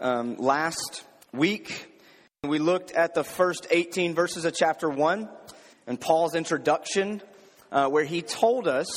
Um, 0.00 0.36
last 0.36 1.02
week, 1.32 1.86
we 2.42 2.58
looked 2.58 2.92
at 2.92 3.14
the 3.14 3.24
first 3.24 3.66
18 3.70 4.14
verses 4.14 4.44
of 4.44 4.54
chapter 4.54 4.88
1 4.88 5.28
and 5.86 6.00
Paul's 6.00 6.34
introduction, 6.34 7.22
uh, 7.72 7.88
where 7.88 8.04
he 8.04 8.20
told 8.22 8.68
us 8.68 8.88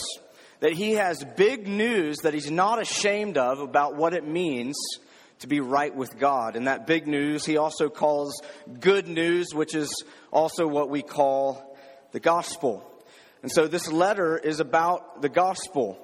that 0.60 0.74
he 0.74 0.94
has 0.94 1.24
big 1.38 1.68
news 1.68 2.18
that 2.20 2.34
he's 2.34 2.52
not 2.52 2.82
ashamed 2.82 3.38
of 3.38 3.60
about 3.60 3.96
what 3.96 4.14
it 4.14 4.28
means 4.28 4.76
to 5.40 5.48
be 5.48 5.60
right 5.60 5.96
with 5.96 6.20
God. 6.20 6.56
And 6.56 6.68
that 6.68 6.86
big 6.86 7.08
news 7.08 7.46
he 7.46 7.58
also 7.58 7.90
calls 7.90 8.42
good 8.80 9.08
news, 9.08 9.56
which 9.56 9.74
is 9.74 10.04
also 10.30 10.68
what 10.68 10.90
we 10.90 11.02
call 11.02 11.78
the 12.12 12.20
gospel. 12.20 12.86
And 13.42 13.52
so 13.52 13.68
this 13.68 13.92
letter 13.92 14.38
is 14.38 14.60
about 14.60 15.22
the 15.22 15.30
gospel. 15.30 15.98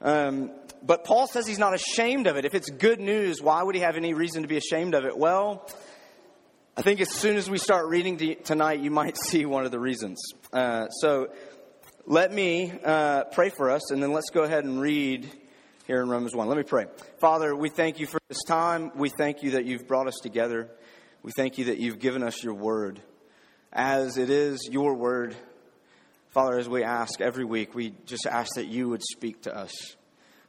Um, 0.00 0.50
but 0.82 1.04
Paul 1.04 1.26
says 1.26 1.46
he's 1.46 1.58
not 1.58 1.74
ashamed 1.74 2.26
of 2.26 2.36
it. 2.36 2.44
If 2.44 2.54
it's 2.54 2.70
good 2.70 3.00
news, 3.00 3.40
why 3.40 3.62
would 3.62 3.74
he 3.74 3.80
have 3.80 3.96
any 3.96 4.14
reason 4.14 4.42
to 4.42 4.48
be 4.48 4.56
ashamed 4.56 4.94
of 4.94 5.04
it? 5.04 5.16
Well, 5.16 5.68
I 6.76 6.82
think 6.82 7.00
as 7.00 7.10
soon 7.10 7.36
as 7.36 7.48
we 7.48 7.58
start 7.58 7.86
reading 7.86 8.36
tonight, 8.44 8.80
you 8.80 8.90
might 8.90 9.16
see 9.24 9.46
one 9.46 9.64
of 9.64 9.70
the 9.70 9.80
reasons. 9.80 10.20
Uh, 10.52 10.88
so 10.88 11.28
let 12.04 12.32
me 12.32 12.72
uh, 12.84 13.24
pray 13.24 13.48
for 13.48 13.70
us, 13.70 13.90
and 13.90 14.02
then 14.02 14.12
let's 14.12 14.30
go 14.30 14.42
ahead 14.42 14.64
and 14.64 14.80
read 14.80 15.30
here 15.86 16.02
in 16.02 16.08
Romans 16.08 16.34
1. 16.34 16.48
Let 16.48 16.56
me 16.56 16.64
pray. 16.64 16.86
Father, 17.18 17.54
we 17.54 17.68
thank 17.68 17.98
you 18.00 18.06
for 18.06 18.20
this 18.28 18.42
time. 18.44 18.90
We 18.94 19.08
thank 19.08 19.42
you 19.42 19.52
that 19.52 19.64
you've 19.64 19.86
brought 19.86 20.06
us 20.06 20.16
together. 20.22 20.68
We 21.22 21.32
thank 21.36 21.58
you 21.58 21.66
that 21.66 21.78
you've 21.78 21.98
given 21.98 22.22
us 22.22 22.42
your 22.42 22.54
word. 22.54 23.00
As 23.72 24.18
it 24.18 24.30
is 24.30 24.68
your 24.70 24.94
word, 24.94 25.34
Father, 26.30 26.58
as 26.58 26.68
we 26.68 26.84
ask 26.84 27.20
every 27.20 27.44
week, 27.44 27.74
we 27.74 27.94
just 28.04 28.26
ask 28.26 28.54
that 28.56 28.66
you 28.66 28.88
would 28.88 29.02
speak 29.02 29.42
to 29.42 29.56
us 29.56 29.96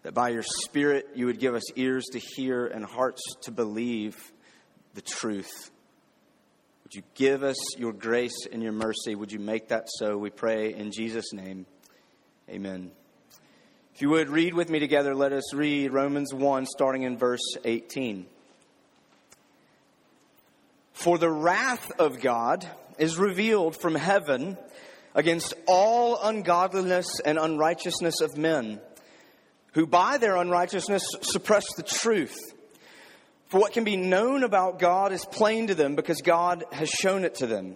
that 0.08 0.14
by 0.14 0.30
your 0.30 0.44
Spirit 0.64 1.06
you 1.16 1.26
would 1.26 1.38
give 1.38 1.54
us 1.54 1.70
ears 1.76 2.06
to 2.14 2.18
hear 2.18 2.66
and 2.66 2.86
hearts 2.86 3.22
to 3.42 3.52
believe 3.52 4.16
the 4.94 5.02
truth. 5.02 5.70
Would 6.86 6.96
you 6.96 7.02
give 7.14 7.44
us 7.44 7.58
your 7.78 7.92
grace 7.92 8.48
and 8.50 8.64
your 8.64 8.72
mercy? 8.72 9.16
Would 9.16 9.34
you 9.34 9.40
make 9.40 9.68
that 9.68 9.90
so? 10.00 10.18
We 10.18 10.30
pray 10.30 10.74
in 10.74 10.94
Jesus' 10.94 11.34
name. 11.34 11.66
Amen. 12.50 12.92
If 13.96 14.02
you 14.02 14.12
would 14.12 14.30
read 14.30 14.54
with 14.54 14.70
me 14.70 14.80
together, 14.80 15.14
let 15.14 15.34
us 15.34 15.54
read 15.54 15.92
Romans 15.92 16.34
1, 16.34 16.66
starting 16.68 17.04
in 17.04 17.18
verse 17.18 17.58
18. 17.66 18.28
For 20.94 21.18
the 21.18 21.30
wrath 21.30 21.92
of 22.00 22.22
God 22.22 22.66
is 22.98 23.18
revealed 23.18 23.76
from 23.76 23.94
heaven 23.94 24.58
against 25.14 25.54
all 25.68 26.18
ungodliness 26.24 27.20
and 27.26 27.38
unrighteousness 27.38 28.22
of 28.22 28.38
men 28.38 28.80
who 29.78 29.86
by 29.86 30.18
their 30.18 30.38
unrighteousness 30.38 31.04
suppress 31.22 31.64
the 31.76 31.84
truth. 31.84 32.36
For 33.46 33.60
what 33.60 33.74
can 33.74 33.84
be 33.84 33.96
known 33.96 34.44
about 34.44 34.80
God 34.80 35.12
is 35.12 35.24
plain 35.24 35.68
to 35.68 35.76
them 35.76 35.96
because 35.96 36.22
God 36.22 36.64
has 36.72 36.90
shown 36.90 37.24
it 37.24 37.36
to 37.36 37.46
them. 37.46 37.76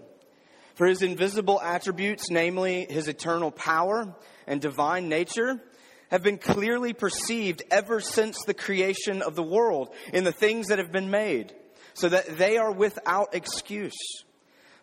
For 0.73 0.87
his 0.87 1.03
invisible 1.03 1.61
attributes, 1.61 2.31
namely 2.31 2.87
his 2.89 3.07
eternal 3.07 3.51
power 3.51 4.15
and 4.47 4.59
divine 4.59 5.09
nature, 5.09 5.61
have 6.09 6.23
been 6.23 6.39
clearly 6.39 6.93
perceived 6.93 7.61
ever 7.69 7.99
since 7.99 8.45
the 8.47 8.55
creation 8.55 9.21
of 9.21 9.35
the 9.35 9.43
world 9.43 9.93
in 10.11 10.23
the 10.23 10.31
things 10.31 10.69
that 10.69 10.79
have 10.79 10.91
been 10.91 11.11
made, 11.11 11.53
so 11.93 12.09
that 12.09 12.35
they 12.39 12.57
are 12.57 12.71
without 12.71 13.35
excuse. 13.35 14.23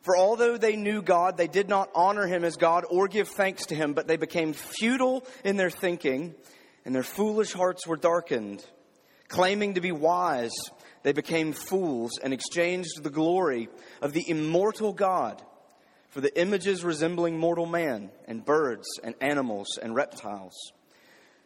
For 0.03 0.17
although 0.17 0.57
they 0.57 0.77
knew 0.77 1.03
God, 1.03 1.37
they 1.37 1.49
did 1.49 1.69
not 1.69 1.91
honor 1.97 2.29
him 2.29 2.45
as 2.45 2.55
God 2.55 2.85
or 2.89 3.09
give 3.09 3.27
thanks 3.27 3.67
to 3.67 3.75
him, 3.75 3.93
but 3.93 4.07
they 4.07 4.17
became 4.17 4.53
futile 4.53 5.27
in 5.43 5.57
their 5.57 5.69
thinking 5.69 6.37
and 6.89 6.95
their 6.95 7.03
foolish 7.03 7.53
hearts 7.53 7.87
were 7.87 7.99
darkened. 7.99 8.65
Claiming 9.29 9.75
to 9.75 9.81
be 9.83 9.93
wise, 9.93 10.55
they 11.03 11.13
became 11.13 11.53
fools 11.53 12.13
and 12.23 12.33
exchanged 12.33 13.03
the 13.03 13.11
glory 13.11 13.69
of 14.01 14.15
the 14.15 14.25
immortal 14.27 14.95
God 14.95 15.43
for 16.09 16.23
the 16.23 16.41
images 16.41 16.83
resembling 16.83 17.37
mortal 17.37 17.67
man 17.67 18.11
and 18.27 18.43
birds 18.43 18.87
and 19.05 19.15
animals 19.21 19.79
and 19.83 19.95
reptiles. 19.95 20.55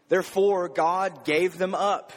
Therefore, 0.08 0.68
God 0.68 1.24
gave 1.24 1.58
them 1.58 1.74
up 1.74 2.12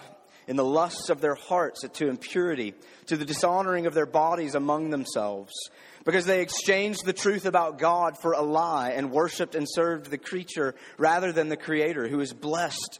in 0.47 0.55
the 0.55 0.63
lusts 0.63 1.09
of 1.09 1.19
their 1.19 1.33
hearts 1.33 1.81
to 1.81 2.07
impurity, 2.07 2.75
to 3.07 3.17
the 3.17 3.25
dishonoring 3.25 3.87
of 3.87 3.95
their 3.95 4.05
bodies 4.05 4.53
among 4.53 4.91
themselves, 4.91 5.51
because 6.03 6.27
they 6.27 6.43
exchanged 6.43 7.03
the 7.03 7.11
truth 7.11 7.47
about 7.47 7.79
God 7.79 8.19
for 8.21 8.33
a 8.33 8.43
lie 8.43 8.91
and 8.91 9.09
worshiped 9.09 9.55
and 9.55 9.65
served 9.67 10.11
the 10.11 10.19
creature 10.19 10.75
rather 10.99 11.31
than 11.31 11.49
the 11.49 11.57
Creator, 11.57 12.07
who 12.07 12.19
is 12.19 12.31
blessed 12.31 12.99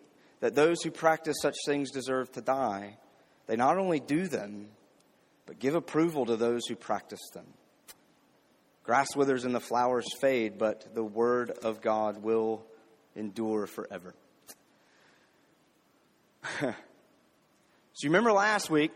that 0.41 0.55
those 0.55 0.81
who 0.83 0.91
practice 0.91 1.37
such 1.41 1.55
things 1.65 1.91
deserve 1.91 2.31
to 2.33 2.41
die, 2.41 2.97
they 3.47 3.55
not 3.55 3.77
only 3.77 3.99
do 3.99 4.27
them, 4.27 4.67
but 5.45 5.59
give 5.59 5.75
approval 5.75 6.25
to 6.25 6.35
those 6.35 6.65
who 6.67 6.75
practice 6.75 7.21
them. 7.33 7.45
Grass 8.83 9.15
withers 9.15 9.45
and 9.45 9.55
the 9.55 9.59
flowers 9.59 10.07
fade, 10.19 10.57
but 10.57 10.93
the 10.93 11.03
word 11.03 11.51
of 11.51 11.81
God 11.81 12.23
will 12.23 12.63
endure 13.15 13.67
forever. 13.67 14.15
so 16.59 16.73
you 18.01 18.09
remember 18.09 18.31
last 18.31 18.71
week 18.71 18.91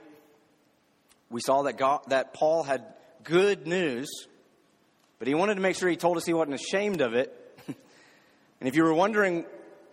we 1.30 1.42
saw 1.42 1.62
that 1.64 1.78
God, 1.78 2.02
that 2.08 2.34
Paul 2.34 2.64
had 2.64 2.84
good 3.24 3.68
news, 3.68 4.08
but 5.20 5.28
he 5.28 5.36
wanted 5.36 5.56
to 5.56 5.62
make 5.62 5.76
sure 5.76 5.90
he 5.90 5.96
told 5.96 6.18
us 6.18 6.26
he 6.26 6.34
wasn't 6.34 6.56
ashamed 6.56 7.02
of 7.02 7.14
it. 7.14 7.32
and 7.68 8.68
if 8.68 8.76
you 8.76 8.84
were 8.84 8.94
wondering 8.94 9.46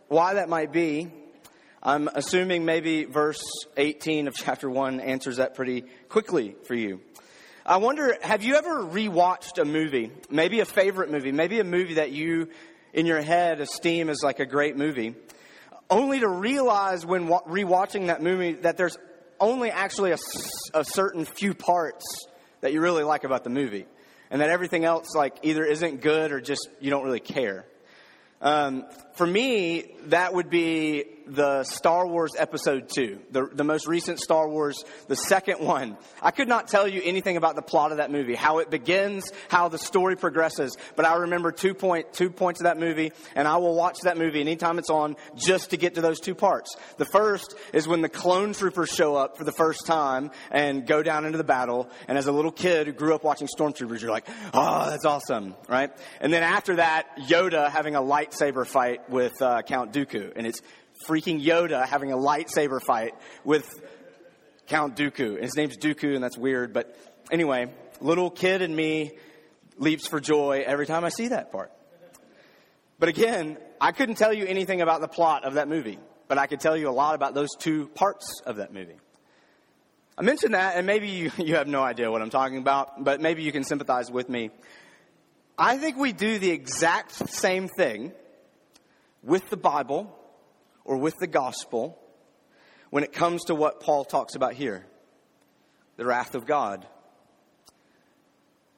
why 0.08 0.34
that 0.34 0.48
might 0.48 0.72
be, 0.72 1.10
I'm 1.84 2.08
assuming 2.14 2.64
maybe 2.64 3.04
verse 3.06 3.42
18 3.76 4.28
of 4.28 4.34
chapter 4.34 4.70
1 4.70 5.00
answers 5.00 5.38
that 5.38 5.56
pretty 5.56 5.82
quickly 6.08 6.54
for 6.62 6.74
you. 6.74 7.00
I 7.66 7.78
wonder, 7.78 8.16
have 8.22 8.44
you 8.44 8.54
ever 8.54 8.84
rewatched 8.84 9.60
a 9.60 9.64
movie? 9.64 10.12
Maybe 10.30 10.60
a 10.60 10.64
favorite 10.64 11.10
movie, 11.10 11.32
maybe 11.32 11.58
a 11.58 11.64
movie 11.64 11.94
that 11.94 12.12
you 12.12 12.50
in 12.92 13.04
your 13.04 13.20
head 13.20 13.60
esteem 13.60 14.10
as 14.10 14.20
like 14.22 14.38
a 14.38 14.46
great 14.46 14.76
movie, 14.76 15.16
only 15.90 16.20
to 16.20 16.28
realize 16.28 17.04
when 17.04 17.26
rewatching 17.26 18.06
that 18.06 18.22
movie 18.22 18.52
that 18.52 18.76
there's 18.76 18.96
only 19.40 19.72
actually 19.72 20.12
a, 20.12 20.18
a 20.74 20.84
certain 20.84 21.24
few 21.24 21.52
parts 21.52 22.04
that 22.60 22.72
you 22.72 22.80
really 22.80 23.02
like 23.02 23.24
about 23.24 23.42
the 23.42 23.50
movie. 23.50 23.86
And 24.30 24.40
that 24.40 24.50
everything 24.50 24.84
else 24.84 25.16
like 25.16 25.36
either 25.42 25.64
isn't 25.64 26.00
good 26.00 26.30
or 26.30 26.40
just 26.40 26.68
you 26.80 26.90
don't 26.90 27.04
really 27.04 27.20
care. 27.20 27.66
Um, 28.40 28.86
for 29.14 29.26
me, 29.26 29.84
that 30.06 30.34
would 30.34 30.50
be 30.50 31.04
the 31.26 31.64
Star 31.64 32.06
Wars 32.06 32.32
Episode 32.36 32.88
2, 32.88 33.20
the, 33.30 33.46
the 33.52 33.64
most 33.64 33.86
recent 33.86 34.18
Star 34.18 34.48
Wars, 34.48 34.84
the 35.08 35.16
second 35.16 35.60
one. 35.60 35.96
I 36.20 36.30
could 36.30 36.48
not 36.48 36.68
tell 36.68 36.88
you 36.88 37.00
anything 37.04 37.36
about 37.36 37.54
the 37.54 37.62
plot 37.62 37.92
of 37.92 37.98
that 37.98 38.10
movie, 38.10 38.34
how 38.34 38.58
it 38.58 38.70
begins, 38.70 39.30
how 39.48 39.68
the 39.68 39.78
story 39.78 40.16
progresses, 40.16 40.76
but 40.96 41.04
I 41.04 41.16
remember 41.16 41.52
two, 41.52 41.74
point, 41.74 42.12
two 42.12 42.30
points 42.30 42.60
of 42.60 42.64
that 42.64 42.78
movie, 42.78 43.12
and 43.34 43.46
I 43.46 43.56
will 43.56 43.74
watch 43.74 43.98
that 44.02 44.18
movie 44.18 44.40
anytime 44.40 44.78
it's 44.78 44.90
on 44.90 45.16
just 45.36 45.70
to 45.70 45.76
get 45.76 45.94
to 45.94 46.00
those 46.00 46.20
two 46.20 46.34
parts. 46.34 46.76
The 46.96 47.06
first 47.06 47.54
is 47.72 47.86
when 47.86 48.02
the 48.02 48.08
clone 48.08 48.52
troopers 48.52 48.90
show 48.90 49.14
up 49.14 49.38
for 49.38 49.44
the 49.44 49.52
first 49.52 49.86
time 49.86 50.30
and 50.50 50.86
go 50.86 51.02
down 51.02 51.24
into 51.24 51.38
the 51.38 51.44
battle, 51.44 51.88
and 52.08 52.18
as 52.18 52.26
a 52.26 52.32
little 52.32 52.52
kid 52.52 52.86
who 52.86 52.92
grew 52.92 53.14
up 53.14 53.24
watching 53.24 53.48
Stormtroopers, 53.48 54.00
you're 54.00 54.10
like, 54.10 54.28
oh, 54.52 54.90
that's 54.90 55.04
awesome, 55.04 55.54
right? 55.68 55.90
And 56.20 56.32
then 56.32 56.42
after 56.42 56.76
that, 56.76 57.16
Yoda 57.18 57.70
having 57.70 57.94
a 57.94 58.02
lightsaber 58.02 58.66
fight 58.66 59.01
with 59.08 59.40
uh, 59.40 59.62
Count 59.62 59.92
Dooku, 59.92 60.32
and 60.36 60.46
it's 60.46 60.60
freaking 61.06 61.44
Yoda 61.44 61.86
having 61.86 62.12
a 62.12 62.16
lightsaber 62.16 62.80
fight 62.80 63.14
with 63.44 63.68
Count 64.66 64.96
Dooku. 64.96 65.34
And 65.34 65.42
His 65.42 65.56
name's 65.56 65.76
Dooku, 65.76 66.14
and 66.14 66.22
that's 66.22 66.38
weird. 66.38 66.72
But 66.72 66.96
anyway, 67.30 67.68
little 68.00 68.30
kid 68.30 68.62
in 68.62 68.74
me 68.74 69.12
leaps 69.78 70.06
for 70.08 70.20
joy 70.20 70.64
every 70.66 70.86
time 70.86 71.04
I 71.04 71.08
see 71.08 71.28
that 71.28 71.52
part. 71.52 71.72
But 72.98 73.08
again, 73.08 73.58
I 73.80 73.92
couldn't 73.92 74.14
tell 74.14 74.32
you 74.32 74.46
anything 74.46 74.80
about 74.80 75.00
the 75.00 75.08
plot 75.08 75.44
of 75.44 75.54
that 75.54 75.68
movie, 75.68 75.98
but 76.28 76.38
I 76.38 76.46
could 76.46 76.60
tell 76.60 76.76
you 76.76 76.88
a 76.88 76.92
lot 76.92 77.14
about 77.14 77.34
those 77.34 77.48
two 77.58 77.88
parts 77.88 78.40
of 78.46 78.56
that 78.56 78.72
movie. 78.72 78.96
I 80.16 80.22
mentioned 80.22 80.54
that, 80.54 80.76
and 80.76 80.86
maybe 80.86 81.08
you, 81.08 81.32
you 81.38 81.56
have 81.56 81.66
no 81.66 81.82
idea 81.82 82.10
what 82.10 82.22
I'm 82.22 82.30
talking 82.30 82.58
about, 82.58 83.02
but 83.02 83.20
maybe 83.20 83.42
you 83.42 83.52
can 83.52 83.64
sympathize 83.64 84.10
with 84.10 84.28
me. 84.28 84.50
I 85.58 85.78
think 85.78 85.96
we 85.96 86.12
do 86.12 86.38
the 86.38 86.50
exact 86.50 87.12
same 87.12 87.68
thing 87.68 88.12
with 89.22 89.48
the 89.50 89.56
Bible 89.56 90.18
or 90.84 90.96
with 90.96 91.18
the 91.18 91.26
gospel 91.26 91.98
when 92.90 93.04
it 93.04 93.12
comes 93.12 93.44
to 93.44 93.54
what 93.54 93.80
Paul 93.80 94.04
talks 94.04 94.34
about 94.34 94.54
here 94.54 94.86
the 95.96 96.06
wrath 96.06 96.34
of 96.34 96.46
God. 96.46 96.86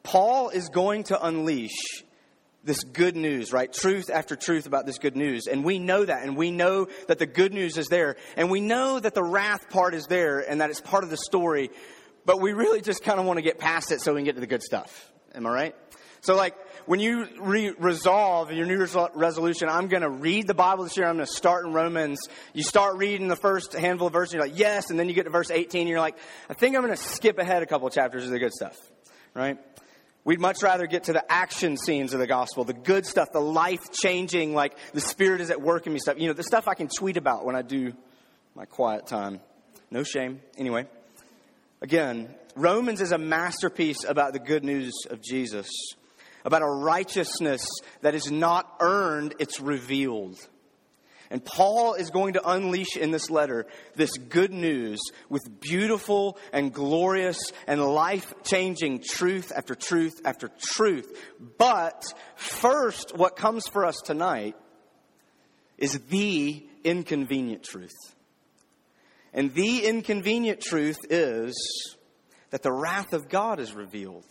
Paul 0.03 0.51
is 0.51 0.69
going 0.69 1.05
to 1.05 1.25
unleash 1.25 2.03
this 2.65 2.83
good 2.83 3.15
news, 3.15 3.53
right? 3.53 3.73
Truth 3.73 4.11
after 4.11 4.37
truth 4.37 4.67
about 4.67 4.87
this 4.87 4.99
good 4.99 5.17
news. 5.17 5.47
And 5.47 5.65
we 5.65 5.79
know 5.79 6.05
that, 6.05 6.25
and 6.25 6.37
we 6.37 6.51
know 6.51 6.89
that 7.09 7.19
the 7.19 7.27
good 7.27 7.53
news 7.53 7.77
is 7.77 7.89
there, 7.89 8.17
and 8.37 8.51
we 8.51 8.61
know 8.61 8.99
that 8.99 9.15
the 9.15 9.23
wrath 9.23 9.71
part 9.71 9.95
is 9.95 10.07
there, 10.07 10.41
and 10.41 10.61
that 10.61 10.71
it's 10.71 10.81
part 10.81 11.05
of 11.05 11.11
the 11.11 11.17
story, 11.17 11.71
but 12.25 12.41
we 12.41 12.53
really 12.53 12.81
just 12.81 13.03
kind 13.03 13.21
of 13.21 13.27
want 13.27 13.39
to 13.39 13.43
get 13.43 13.59
past 13.59 13.93
it 13.93 14.01
so 14.01 14.15
we 14.15 14.21
can 14.21 14.25
get 14.25 14.35
to 14.35 14.41
the 14.41 14.47
good 14.47 14.63
stuff. 14.63 15.13
Am 15.35 15.47
I 15.47 15.51
right? 15.51 15.77
So, 16.21 16.37
like, 16.37 16.57
when 16.87 17.01
you 17.01 17.27
re- 17.39 17.75
resolve 17.79 18.53
your 18.53 18.67
New 18.67 18.77
Year's 18.77 18.97
resolution, 19.15 19.69
I'm 19.69 19.89
going 19.89 20.03
to 20.03 20.11
read 20.11 20.47
the 20.47 20.55
Bible 20.55 20.85
this 20.85 20.97
year. 20.97 21.07
I'm 21.07 21.17
going 21.17 21.27
to 21.27 21.33
start 21.33 21.65
in 21.67 21.73
Romans. 21.73 22.21
You 22.53 22.63
start 22.63 22.97
reading 22.97 23.29
the 23.29 23.37
first 23.37 23.73
handful 23.73 24.09
of 24.09 24.13
verses, 24.13 24.35
you're 24.35 24.43
like, 24.43 24.59
yes, 24.59 24.91
and 24.91 24.99
then 24.99 25.09
you 25.09 25.15
get 25.15 25.25
to 25.25 25.31
verse 25.31 25.51
18, 25.51 25.83
and 25.83 25.89
you're 25.89 26.01
like, 26.01 26.17
I 26.49 26.55
think 26.55 26.77
I'm 26.77 26.83
going 26.83 26.95
to 26.95 27.03
skip 27.03 27.39
ahead 27.39 27.63
a 27.63 27.67
couple 27.67 27.89
chapters 27.91 28.25
of 28.25 28.31
the 28.31 28.39
good 28.39 28.53
stuff, 28.53 28.77
right? 29.35 29.59
We'd 30.25 30.41
much 30.41 30.63
rather 30.63 30.87
get 30.87 31.05
to 31.05 31.13
the 31.13 31.31
action 31.31 31.77
scenes 31.77 32.15
of 32.15 32.21
the 32.21 32.27
gospel, 32.27 32.65
the 32.65 32.73
good 32.73 33.05
stuff, 33.05 33.29
the 33.33 33.41
life 33.41 33.93
changing, 33.93 34.55
like 34.55 34.75
the 34.95 35.01
Spirit 35.01 35.43
is 35.43 35.51
at 35.51 35.61
work 35.61 35.87
in 35.87 35.93
me 35.93 35.99
stuff. 35.99 36.19
You 36.19 36.29
know, 36.29 36.33
the 36.33 36.43
stuff 36.43 36.67
I 36.67 36.75
can 36.75 36.89
tweet 36.89 37.19
about 37.19 37.45
when 37.45 37.55
I 37.55 37.63
do 37.63 37.93
my 38.55 38.65
quiet 38.65 39.07
time. 39.07 39.41
No 39.91 40.03
shame. 40.03 40.41
Anyway, 40.57 40.87
again, 41.83 42.35
Romans 42.57 43.03
is 43.03 43.13
a 43.13 43.19
masterpiece 43.19 44.05
about 44.05 44.33
the 44.33 44.39
good 44.39 44.65
news 44.65 44.95
of 45.11 45.21
Jesus, 45.21 45.69
about 46.45 46.63
a 46.63 46.67
righteousness 46.67 47.67
that 48.03 48.15
is 48.15 48.31
not 48.31 48.71
earned, 48.81 49.35
it's 49.39 49.61
revealed. 49.61 50.39
And 51.31 51.45
Paul 51.45 51.95
is 51.95 52.11
going 52.11 52.35
to 52.35 52.49
unleash 52.49 52.97
in 52.97 53.11
this 53.11 53.31
letter 53.31 53.67
this 53.97 54.13
good 54.17 54.53
news 54.53 55.01
with 55.29 55.43
beautiful 55.59 56.39
and 56.53 56.73
glorious 56.73 57.39
and 57.67 57.83
life 57.83 58.33
changing 58.45 59.03
truth 59.03 59.51
after 59.55 59.75
truth 59.75 60.21
after 60.25 60.51
truth. 60.61 61.19
But 61.59 62.05
first, 62.37 63.17
what 63.17 63.37
comes 63.37 63.67
for 63.67 63.85
us 63.85 63.97
tonight 64.05 64.55
is 65.79 65.99
the 66.09 66.65
inconvenient 66.85 67.65
truth. 67.65 68.15
And 69.33 69.53
the 69.53 69.87
inconvenient 69.87 70.61
truth 70.61 70.99
is 71.11 71.57
that 72.51 72.63
the 72.63 72.73
wrath 72.73 73.13
of 73.13 73.29
God 73.29 73.59
is 73.59 73.75
revealed. 73.75 74.27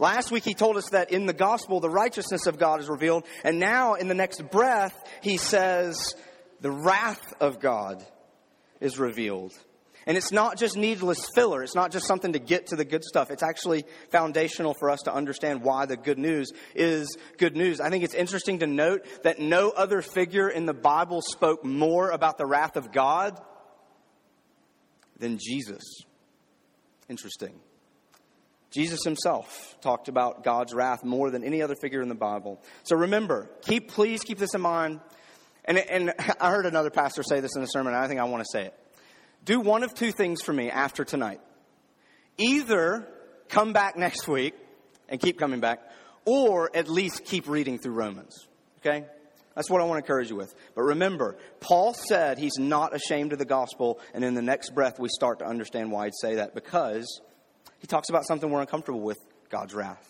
Last 0.00 0.30
week 0.30 0.44
he 0.44 0.54
told 0.54 0.78
us 0.78 0.88
that 0.92 1.12
in 1.12 1.26
the 1.26 1.34
gospel 1.34 1.78
the 1.78 1.90
righteousness 1.90 2.46
of 2.46 2.58
God 2.58 2.80
is 2.80 2.88
revealed, 2.88 3.24
and 3.44 3.60
now 3.60 3.94
in 3.94 4.08
the 4.08 4.14
next 4.14 4.50
breath 4.50 4.94
he 5.20 5.36
says 5.36 6.14
the 6.62 6.70
wrath 6.70 7.34
of 7.38 7.60
God 7.60 8.02
is 8.80 8.98
revealed. 8.98 9.52
And 10.06 10.16
it's 10.16 10.32
not 10.32 10.56
just 10.56 10.78
needless 10.78 11.28
filler. 11.34 11.62
It's 11.62 11.74
not 11.74 11.92
just 11.92 12.06
something 12.06 12.32
to 12.32 12.38
get 12.38 12.68
to 12.68 12.76
the 12.76 12.86
good 12.86 13.04
stuff. 13.04 13.30
It's 13.30 13.42
actually 13.42 13.84
foundational 14.10 14.72
for 14.72 14.88
us 14.88 15.00
to 15.02 15.12
understand 15.12 15.62
why 15.62 15.84
the 15.84 15.98
good 15.98 16.18
news 16.18 16.50
is 16.74 17.18
good 17.36 17.54
news. 17.54 17.78
I 17.78 17.90
think 17.90 18.02
it's 18.02 18.14
interesting 18.14 18.60
to 18.60 18.66
note 18.66 19.06
that 19.22 19.38
no 19.38 19.68
other 19.68 20.00
figure 20.00 20.48
in 20.48 20.64
the 20.64 20.72
Bible 20.72 21.20
spoke 21.20 21.62
more 21.62 22.10
about 22.10 22.38
the 22.38 22.46
wrath 22.46 22.76
of 22.76 22.90
God 22.90 23.38
than 25.18 25.38
Jesus. 25.38 25.82
Interesting. 27.10 27.60
Jesus 28.70 29.00
himself 29.04 29.76
talked 29.80 30.08
about 30.08 30.44
God's 30.44 30.72
wrath 30.72 31.04
more 31.04 31.30
than 31.30 31.42
any 31.42 31.60
other 31.60 31.74
figure 31.74 32.02
in 32.02 32.08
the 32.08 32.14
Bible. 32.14 32.62
So 32.84 32.96
remember, 32.96 33.50
keep 33.62 33.90
please 33.90 34.22
keep 34.22 34.38
this 34.38 34.54
in 34.54 34.60
mind. 34.60 35.00
And, 35.64 35.78
and 35.78 36.14
I 36.40 36.50
heard 36.50 36.66
another 36.66 36.90
pastor 36.90 37.22
say 37.22 37.40
this 37.40 37.56
in 37.56 37.62
a 37.62 37.66
sermon, 37.68 37.94
I 37.94 38.06
think 38.06 38.20
I 38.20 38.24
want 38.24 38.44
to 38.44 38.48
say 38.50 38.66
it. 38.66 38.74
Do 39.44 39.60
one 39.60 39.82
of 39.82 39.94
two 39.94 40.12
things 40.12 40.42
for 40.42 40.52
me 40.52 40.70
after 40.70 41.04
tonight. 41.04 41.40
Either 42.38 43.08
come 43.48 43.72
back 43.72 43.96
next 43.96 44.28
week 44.28 44.54
and 45.08 45.20
keep 45.20 45.38
coming 45.38 45.60
back, 45.60 45.80
or 46.24 46.70
at 46.74 46.88
least 46.88 47.24
keep 47.24 47.48
reading 47.48 47.78
through 47.78 47.94
Romans. 47.94 48.46
Okay? 48.78 49.04
That's 49.54 49.68
what 49.68 49.80
I 49.80 49.84
want 49.84 49.98
to 49.98 50.04
encourage 50.04 50.30
you 50.30 50.36
with. 50.36 50.54
But 50.74 50.82
remember, 50.82 51.36
Paul 51.58 51.92
said 51.92 52.38
he's 52.38 52.58
not 52.58 52.94
ashamed 52.94 53.32
of 53.32 53.38
the 53.38 53.44
gospel, 53.44 53.98
and 54.14 54.24
in 54.24 54.34
the 54.34 54.42
next 54.42 54.70
breath 54.74 55.00
we 55.00 55.08
start 55.08 55.40
to 55.40 55.46
understand 55.46 55.90
why 55.90 56.04
he'd 56.04 56.14
say 56.20 56.36
that 56.36 56.54
because 56.54 57.20
he 57.80 57.86
talks 57.86 58.08
about 58.08 58.26
something 58.26 58.50
we're 58.50 58.60
uncomfortable 58.60 59.00
with 59.00 59.18
God's 59.48 59.74
wrath. 59.74 60.06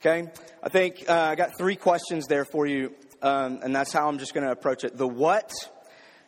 Okay? 0.00 0.30
I 0.62 0.68
think 0.68 1.04
uh, 1.08 1.12
I 1.12 1.34
got 1.34 1.56
three 1.58 1.76
questions 1.76 2.26
there 2.26 2.44
for 2.44 2.66
you, 2.66 2.92
um, 3.22 3.60
and 3.62 3.74
that's 3.74 3.92
how 3.92 4.08
I'm 4.08 4.18
just 4.18 4.34
going 4.34 4.44
to 4.44 4.52
approach 4.52 4.84
it 4.84 4.96
the 4.96 5.06
what, 5.06 5.52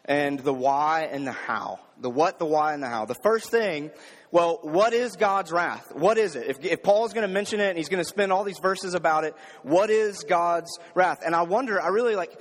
and 0.05 0.39
the 0.39 0.55
why, 0.55 1.09
and 1.13 1.27
the 1.27 1.33
how. 1.33 1.81
The 2.01 2.11
what, 2.11 2.39
the 2.39 2.47
why, 2.47 2.75
and 2.75 2.83
the 2.83 2.89
how. 2.89 3.05
The 3.05 3.17
first 3.23 3.51
thing, 3.51 3.91
well, 4.31 4.61
what 4.63 4.93
is 4.95 5.17
God's 5.17 5.53
wrath? 5.53 5.87
What 5.93 6.17
is 6.17 6.37
it? 6.37 6.47
If, 6.49 6.65
if 6.65 6.83
Paul's 6.83 7.13
going 7.13 7.27
to 7.27 7.33
mention 7.33 7.61
it 7.61 7.69
and 7.69 7.77
he's 7.77 7.89
going 7.89 8.03
to 8.03 8.09
spend 8.09 8.33
all 8.33 8.45
these 8.45 8.59
verses 8.63 8.95
about 8.95 9.25
it, 9.25 9.35
what 9.63 9.91
is 9.91 10.25
God's 10.29 10.79
wrath? 10.95 11.19
And 11.25 11.35
I 11.35 11.43
wonder, 11.43 11.81
I 11.81 11.89
really 11.89 12.15
like 12.15 12.39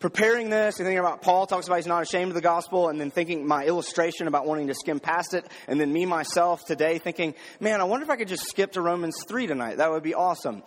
preparing 0.00 0.50
this 0.50 0.78
and 0.78 0.86
thinking 0.86 0.98
about 0.98 1.22
Paul 1.22 1.46
talks 1.46 1.66
about 1.66 1.76
he's 1.76 1.86
not 1.86 2.02
ashamed 2.02 2.28
of 2.30 2.34
the 2.34 2.40
gospel, 2.40 2.88
and 2.88 3.00
then 3.00 3.10
thinking 3.10 3.46
my 3.46 3.64
illustration 3.64 4.28
about 4.28 4.46
wanting 4.46 4.68
to 4.68 4.74
skim 4.74 5.00
past 5.00 5.34
it, 5.34 5.46
and 5.66 5.80
then 5.80 5.92
me 5.92 6.06
myself 6.06 6.64
today 6.64 6.98
thinking, 6.98 7.34
man, 7.60 7.80
I 7.80 7.84
wonder 7.84 8.04
if 8.04 8.10
I 8.10 8.16
could 8.16 8.28
just 8.28 8.48
skip 8.48 8.72
to 8.72 8.80
Romans 8.80 9.24
3 9.26 9.46
tonight. 9.46 9.78
That 9.78 9.90
would 9.90 10.02
be 10.02 10.14
awesome. 10.14 10.62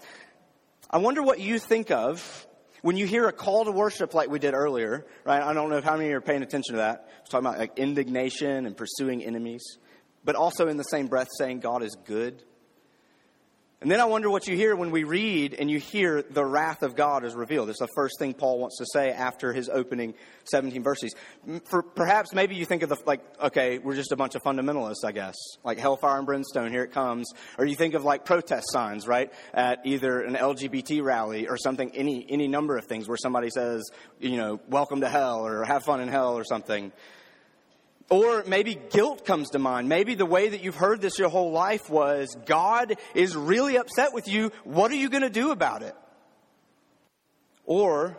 I 0.90 0.98
wonder 0.98 1.22
what 1.22 1.40
you 1.40 1.60
think 1.60 1.92
of 1.92 2.48
when 2.82 2.98
you 2.98 3.06
hear 3.06 3.28
a 3.28 3.32
call 3.32 3.66
to 3.66 3.72
worship 3.72 4.14
like 4.14 4.30
we 4.30 4.40
did 4.40 4.54
earlier, 4.54 5.06
right? 5.24 5.42
I 5.42 5.54
don't 5.54 5.70
know 5.70 5.82
how 5.82 5.96
many 5.96 6.12
are 6.12 6.22
paying 6.22 6.44
attention 6.44 6.74
to 6.76 6.82
that. 6.82 7.08
It's 7.22 7.30
talking 7.30 7.46
about 7.46 7.60
like 7.60 7.78
indignation 7.78 8.66
and 8.66 8.76
pursuing 8.76 9.24
enemies, 9.24 9.64
but 10.24 10.36
also 10.36 10.68
in 10.68 10.78
the 10.78 10.84
same 10.84 11.08
breath 11.08 11.30
saying 11.38 11.60
God 11.60 11.84
is 11.84 11.96
good. 12.06 12.44
And 13.82 13.90
then 13.90 14.00
I 14.00 14.06
wonder 14.06 14.30
what 14.30 14.48
you 14.48 14.56
hear 14.56 14.76
when 14.76 14.92
we 14.92 15.06
read 15.06 15.56
and 15.56 15.70
you 15.70 15.80
hear 15.80 16.22
the 16.22 16.46
wrath 16.46 16.84
of 16.84 16.96
God 16.96 17.26
is 17.26 17.34
revealed. 17.34 17.68
It's 17.72 17.80
the 17.80 17.88
first 17.96 18.20
thing 18.20 18.36
Paul 18.36 18.60
wants 18.60 18.78
to 18.78 18.86
say 18.94 19.10
after 19.10 19.54
his 19.54 19.70
opening 19.70 20.14
17 20.52 20.84
verses. 20.84 21.16
For, 21.66 21.82
perhaps 21.82 22.32
maybe 22.32 22.54
you 22.54 22.64
think 22.64 22.84
of 22.84 22.90
the, 22.90 22.98
like, 23.08 23.22
okay, 23.42 23.80
we're 23.80 23.96
just 23.96 24.12
a 24.12 24.16
bunch 24.16 24.36
of 24.36 24.44
fundamentalists, 24.44 25.04
I 25.04 25.14
guess. 25.14 25.34
Like 25.64 25.80
hellfire 25.80 26.18
and 26.18 26.28
brimstone, 26.28 26.70
here 26.70 26.84
it 26.84 26.92
comes. 26.92 27.34
Or 27.58 27.66
you 27.66 27.76
think 27.76 27.96
of 27.96 28.04
like 28.04 28.24
protest 28.24 28.72
signs, 28.72 29.08
right? 29.08 29.34
At 29.52 29.80
either 29.84 30.22
an 30.22 30.36
LGBT 30.36 31.02
rally 31.04 31.48
or 31.48 31.58
something, 31.58 31.90
any, 31.96 32.24
any 32.30 32.48
number 32.48 32.78
of 32.78 32.86
things 32.86 33.08
where 33.08 33.18
somebody 33.18 33.50
says, 33.50 33.90
you 34.20 34.38
know, 34.38 34.60
welcome 34.70 35.02
to 35.02 35.10
hell 35.10 35.44
or 35.44 35.64
have 35.64 35.86
fun 35.86 36.02
in 36.02 36.08
hell 36.08 36.38
or 36.38 36.44
something. 36.44 36.92
Or 38.10 38.44
maybe 38.46 38.76
guilt 38.90 39.26
comes 39.26 39.52
to 39.52 39.60
mind. 39.60 39.88
Maybe 39.88 40.16
the 40.16 40.26
way 40.26 40.50
that 40.50 40.62
you've 40.62 40.76
heard 40.76 41.02
this 41.02 41.18
your 41.18 41.30
whole 41.30 41.52
life 41.52 41.90
was 41.90 42.36
God 42.46 42.96
is 43.16 43.36
really 43.36 43.78
upset 43.78 44.14
with 44.14 44.28
you. 44.28 44.52
What 44.64 44.92
are 44.92 44.96
you 44.96 45.10
going 45.10 45.24
to 45.24 45.30
do 45.30 45.52
about 45.52 45.82
it? 45.82 45.96
Or 47.66 48.18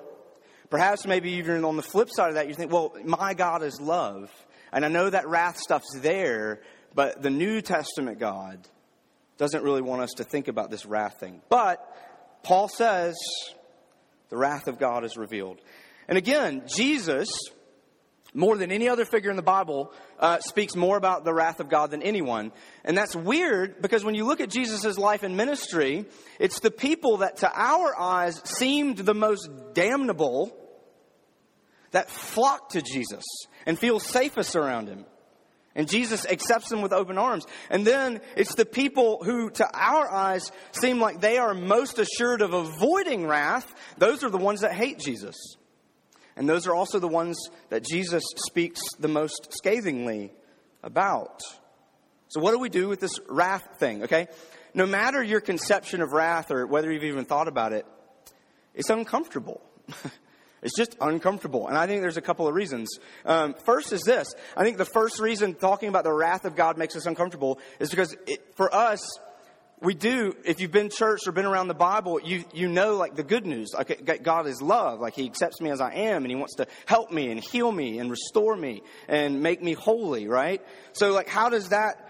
perhaps 0.70 1.06
maybe 1.06 1.32
even 1.32 1.64
on 1.64 1.76
the 1.76 1.82
flip 1.82 2.08
side 2.10 2.30
of 2.30 2.34
that, 2.36 2.48
you 2.48 2.54
think, 2.54 2.72
well, 2.72 2.94
my 3.04 3.34
God 3.34 3.62
is 3.62 3.80
love. 3.80 4.30
And 4.72 4.84
I 4.84 4.88
know 4.88 5.10
that 5.10 5.28
wrath 5.28 5.58
stuff's 5.58 5.94
there, 5.98 6.62
but 6.94 7.20
the 7.20 7.30
New 7.30 7.60
Testament 7.60 8.18
God 8.18 8.66
doesn't 9.36 9.62
really 9.62 9.82
want 9.82 10.02
us 10.02 10.12
to 10.16 10.24
think 10.24 10.48
about 10.48 10.70
this 10.70 10.86
wrath 10.86 11.20
thing. 11.20 11.42
But 11.50 11.78
Paul 12.42 12.68
says 12.68 13.14
the 14.30 14.36
wrath 14.36 14.68
of 14.68 14.78
God 14.78 15.04
is 15.04 15.16
revealed. 15.16 15.60
And 16.08 16.16
again, 16.16 16.62
Jesus 16.66 17.28
more 18.34 18.56
than 18.56 18.72
any 18.72 18.88
other 18.88 19.04
figure 19.04 19.30
in 19.30 19.36
the 19.36 19.42
Bible, 19.42 19.92
uh, 20.18 20.38
speaks 20.40 20.74
more 20.74 20.96
about 20.96 21.24
the 21.24 21.34
wrath 21.34 21.60
of 21.60 21.68
God 21.68 21.90
than 21.90 22.02
anyone. 22.02 22.52
And 22.84 22.96
that's 22.96 23.14
weird 23.14 23.82
because 23.82 24.04
when 24.04 24.14
you 24.14 24.24
look 24.24 24.40
at 24.40 24.48
Jesus' 24.48 24.98
life 24.98 25.22
and 25.22 25.36
ministry, 25.36 26.06
it's 26.38 26.60
the 26.60 26.70
people 26.70 27.18
that 27.18 27.38
to 27.38 27.50
our 27.52 27.98
eyes 27.98 28.40
seemed 28.44 28.98
the 28.98 29.14
most 29.14 29.48
damnable 29.74 30.56
that 31.90 32.10
flock 32.10 32.70
to 32.70 32.82
Jesus 32.82 33.24
and 33.66 33.78
feel 33.78 34.00
safest 34.00 34.56
around 34.56 34.88
him. 34.88 35.04
And 35.74 35.88
Jesus 35.88 36.26
accepts 36.26 36.68
them 36.68 36.82
with 36.82 36.92
open 36.92 37.16
arms. 37.16 37.46
And 37.70 37.86
then 37.86 38.20
it's 38.36 38.54
the 38.54 38.66
people 38.66 39.24
who, 39.24 39.48
to 39.50 39.68
our 39.72 40.10
eyes, 40.10 40.52
seem 40.72 41.00
like 41.00 41.20
they 41.20 41.38
are 41.38 41.54
most 41.54 41.98
assured 41.98 42.42
of 42.42 42.52
avoiding 42.52 43.26
wrath. 43.26 43.74
Those 43.96 44.22
are 44.22 44.28
the 44.30 44.38
ones 44.38 44.60
that 44.60 44.74
hate 44.74 44.98
Jesus. 44.98 45.36
And 46.36 46.48
those 46.48 46.66
are 46.66 46.74
also 46.74 46.98
the 46.98 47.08
ones 47.08 47.38
that 47.68 47.84
Jesus 47.84 48.24
speaks 48.46 48.80
the 48.98 49.08
most 49.08 49.48
scathingly 49.50 50.32
about. 50.82 51.40
So, 52.28 52.40
what 52.40 52.52
do 52.52 52.58
we 52.58 52.70
do 52.70 52.88
with 52.88 53.00
this 53.00 53.18
wrath 53.28 53.66
thing, 53.78 54.04
okay? 54.04 54.28
No 54.74 54.86
matter 54.86 55.22
your 55.22 55.40
conception 55.40 56.00
of 56.00 56.12
wrath 56.12 56.50
or 56.50 56.66
whether 56.66 56.90
you've 56.90 57.04
even 57.04 57.26
thought 57.26 57.48
about 57.48 57.72
it, 57.72 57.84
it's 58.74 58.88
uncomfortable. 58.88 59.60
it's 60.62 60.76
just 60.76 60.96
uncomfortable. 61.00 61.68
And 61.68 61.76
I 61.76 61.86
think 61.86 62.00
there's 62.00 62.16
a 62.16 62.22
couple 62.22 62.48
of 62.48 62.54
reasons. 62.54 62.88
Um, 63.26 63.54
first 63.66 63.92
is 63.92 64.02
this 64.02 64.34
I 64.56 64.64
think 64.64 64.78
the 64.78 64.86
first 64.86 65.20
reason 65.20 65.54
talking 65.54 65.88
about 65.90 66.04
the 66.04 66.12
wrath 66.12 66.46
of 66.46 66.56
God 66.56 66.78
makes 66.78 66.96
us 66.96 67.04
uncomfortable 67.04 67.58
is 67.80 67.90
because 67.90 68.16
it, 68.26 68.54
for 68.56 68.74
us, 68.74 69.00
we 69.82 69.94
do, 69.94 70.36
if 70.44 70.60
you've 70.60 70.70
been 70.70 70.90
church 70.90 71.26
or 71.26 71.32
been 71.32 71.44
around 71.44 71.68
the 71.68 71.74
Bible, 71.74 72.20
you, 72.22 72.44
you 72.54 72.68
know 72.68 72.96
like 72.96 73.16
the 73.16 73.24
good 73.24 73.44
news. 73.44 73.72
Like 73.74 74.22
God 74.22 74.46
is 74.46 74.62
love. 74.62 75.00
Like 75.00 75.14
He 75.14 75.26
accepts 75.26 75.60
me 75.60 75.70
as 75.70 75.80
I 75.80 75.92
am 75.92 76.22
and 76.22 76.30
He 76.30 76.36
wants 76.36 76.56
to 76.56 76.66
help 76.86 77.10
me 77.10 77.30
and 77.30 77.40
heal 77.40 77.70
me 77.70 77.98
and 77.98 78.10
restore 78.10 78.56
me 78.56 78.82
and 79.08 79.42
make 79.42 79.62
me 79.62 79.72
holy, 79.72 80.28
right? 80.28 80.62
So 80.92 81.12
like 81.12 81.28
how 81.28 81.48
does 81.48 81.70
that, 81.70 82.08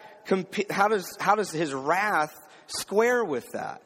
how 0.71 0.89
does, 0.89 1.17
how 1.19 1.35
does 1.35 1.51
His 1.51 1.73
wrath 1.73 2.35
square 2.67 3.25
with 3.25 3.47
that? 3.53 3.83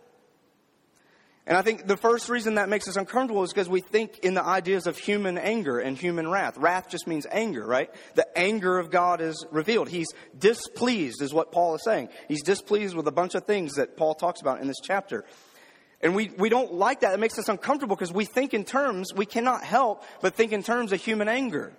And 1.46 1.56
I 1.56 1.62
think 1.62 1.86
the 1.86 1.96
first 1.96 2.28
reason 2.28 2.56
that 2.56 2.68
makes 2.68 2.88
us 2.88 2.96
uncomfortable 2.96 3.44
is 3.44 3.52
because 3.52 3.68
we 3.68 3.80
think 3.80 4.18
in 4.18 4.34
the 4.34 4.42
ideas 4.42 4.88
of 4.88 4.98
human 4.98 5.38
anger 5.38 5.78
and 5.78 5.96
human 5.96 6.28
wrath. 6.28 6.56
Wrath 6.56 6.88
just 6.88 7.06
means 7.06 7.24
anger, 7.30 7.64
right? 7.64 7.88
The 8.14 8.26
anger 8.36 8.78
of 8.78 8.90
God 8.90 9.20
is 9.20 9.46
revealed. 9.52 9.88
He's 9.88 10.08
displeased, 10.36 11.22
is 11.22 11.32
what 11.32 11.52
Paul 11.52 11.76
is 11.76 11.84
saying. 11.84 12.08
He's 12.26 12.42
displeased 12.42 12.96
with 12.96 13.06
a 13.06 13.12
bunch 13.12 13.36
of 13.36 13.44
things 13.44 13.74
that 13.74 13.96
Paul 13.96 14.14
talks 14.14 14.40
about 14.40 14.60
in 14.60 14.66
this 14.66 14.80
chapter. 14.82 15.24
And 16.00 16.16
we, 16.16 16.30
we 16.36 16.48
don't 16.48 16.74
like 16.74 17.00
that. 17.00 17.14
It 17.14 17.20
makes 17.20 17.38
us 17.38 17.48
uncomfortable 17.48 17.94
because 17.94 18.12
we 18.12 18.24
think 18.24 18.52
in 18.52 18.64
terms, 18.64 19.14
we 19.14 19.24
cannot 19.24 19.62
help 19.62 20.02
but 20.20 20.34
think 20.34 20.50
in 20.50 20.64
terms 20.64 20.90
of 20.90 21.00
human 21.00 21.28
anger. 21.28 21.72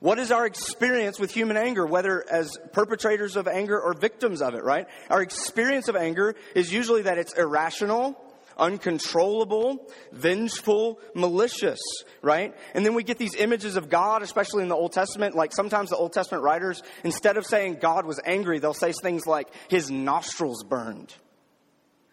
What 0.00 0.18
is 0.18 0.30
our 0.30 0.44
experience 0.44 1.18
with 1.18 1.32
human 1.32 1.56
anger, 1.56 1.86
whether 1.86 2.28
as 2.28 2.58
perpetrators 2.72 3.36
of 3.36 3.48
anger 3.48 3.80
or 3.80 3.94
victims 3.94 4.42
of 4.42 4.54
it, 4.54 4.64
right? 4.64 4.86
Our 5.08 5.22
experience 5.22 5.88
of 5.88 5.96
anger 5.96 6.34
is 6.54 6.72
usually 6.72 7.02
that 7.02 7.18
it's 7.18 7.32
irrational, 7.34 8.20
uncontrollable, 8.62 9.90
vengeful, 10.12 11.00
malicious, 11.14 11.80
right? 12.22 12.54
And 12.74 12.86
then 12.86 12.94
we 12.94 13.02
get 13.02 13.18
these 13.18 13.34
images 13.34 13.74
of 13.74 13.90
God, 13.90 14.22
especially 14.22 14.62
in 14.62 14.68
the 14.68 14.76
Old 14.76 14.92
Testament. 14.92 15.34
Like 15.34 15.52
sometimes 15.52 15.90
the 15.90 15.96
Old 15.96 16.12
Testament 16.12 16.44
writers, 16.44 16.80
instead 17.02 17.36
of 17.36 17.44
saying 17.44 17.78
God 17.80 18.06
was 18.06 18.20
angry, 18.24 18.60
they'll 18.60 18.72
say 18.72 18.92
things 18.92 19.26
like, 19.26 19.48
his 19.68 19.90
nostrils 19.90 20.62
burned. 20.62 21.12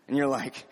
And 0.08 0.18
you're 0.18 0.28
like, 0.28 0.66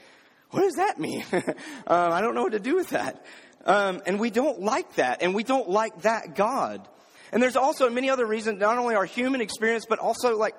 what 0.50 0.62
does 0.62 0.76
that 0.76 1.00
mean? 1.00 1.24
um, 1.32 1.44
I 1.88 2.22
don't 2.22 2.34
know 2.34 2.44
what 2.44 2.54
to 2.54 2.60
do 2.60 2.76
with 2.76 2.90
that. 2.90 3.24
Um, 3.64 4.02
and 4.08 4.20
we 4.20 4.32
don't 4.32 4.60
like 4.60 4.96
that. 4.96 5.22
And 5.22 5.36
we 5.36 5.44
don't 5.44 5.70
like 5.70 6.02
that 6.02 6.36
God. 6.36 6.88
And 7.32 7.44
there's 7.44 7.56
also 7.56 7.90
many 7.90 8.10
other 8.10 8.26
reasons, 8.26 8.60
not 8.60 8.80
only 8.80 8.96
our 8.96 9.06
human 9.06 9.42
experience, 9.42 9.86
but 9.88 10.00
also 10.00 10.38
like 10.38 10.56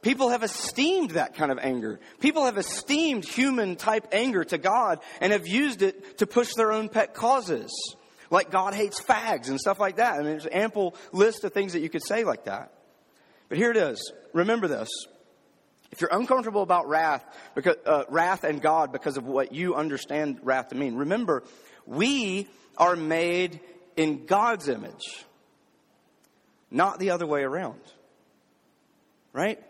People 0.00 0.28
have 0.28 0.42
esteemed 0.42 1.10
that 1.12 1.34
kind 1.34 1.50
of 1.50 1.58
anger. 1.58 1.98
People 2.20 2.44
have 2.44 2.56
esteemed 2.56 3.24
human 3.24 3.76
type 3.76 4.06
anger 4.12 4.44
to 4.44 4.58
God 4.58 5.00
and 5.20 5.32
have 5.32 5.46
used 5.46 5.82
it 5.82 6.18
to 6.18 6.26
push 6.26 6.54
their 6.54 6.70
own 6.70 6.88
pet 6.88 7.14
causes. 7.14 7.96
Like 8.30 8.50
God 8.50 8.74
hates 8.74 9.02
fags 9.02 9.48
and 9.48 9.58
stuff 9.58 9.80
like 9.80 9.96
that. 9.96 10.14
I 10.14 10.16
mean, 10.18 10.26
there's 10.26 10.46
an 10.46 10.52
ample 10.52 10.94
list 11.12 11.44
of 11.44 11.52
things 11.52 11.72
that 11.72 11.80
you 11.80 11.88
could 11.88 12.04
say 12.04 12.24
like 12.24 12.44
that. 12.44 12.72
But 13.48 13.58
here 13.58 13.70
it 13.70 13.76
is. 13.76 14.12
Remember 14.32 14.68
this. 14.68 14.88
If 15.90 16.00
you're 16.02 16.10
uncomfortable 16.12 16.62
about 16.62 16.88
wrath, 16.88 17.24
because, 17.54 17.76
uh, 17.86 18.04
wrath 18.10 18.44
and 18.44 18.60
God 18.60 18.92
because 18.92 19.16
of 19.16 19.24
what 19.24 19.52
you 19.52 19.74
understand 19.74 20.40
wrath 20.42 20.68
to 20.68 20.74
mean, 20.74 20.96
remember, 20.96 21.42
we 21.86 22.46
are 22.76 22.94
made 22.94 23.60
in 23.96 24.26
God's 24.26 24.68
image, 24.68 25.24
not 26.70 26.98
the 26.98 27.10
other 27.10 27.26
way 27.26 27.42
around. 27.42 27.80
Right? 29.32 29.62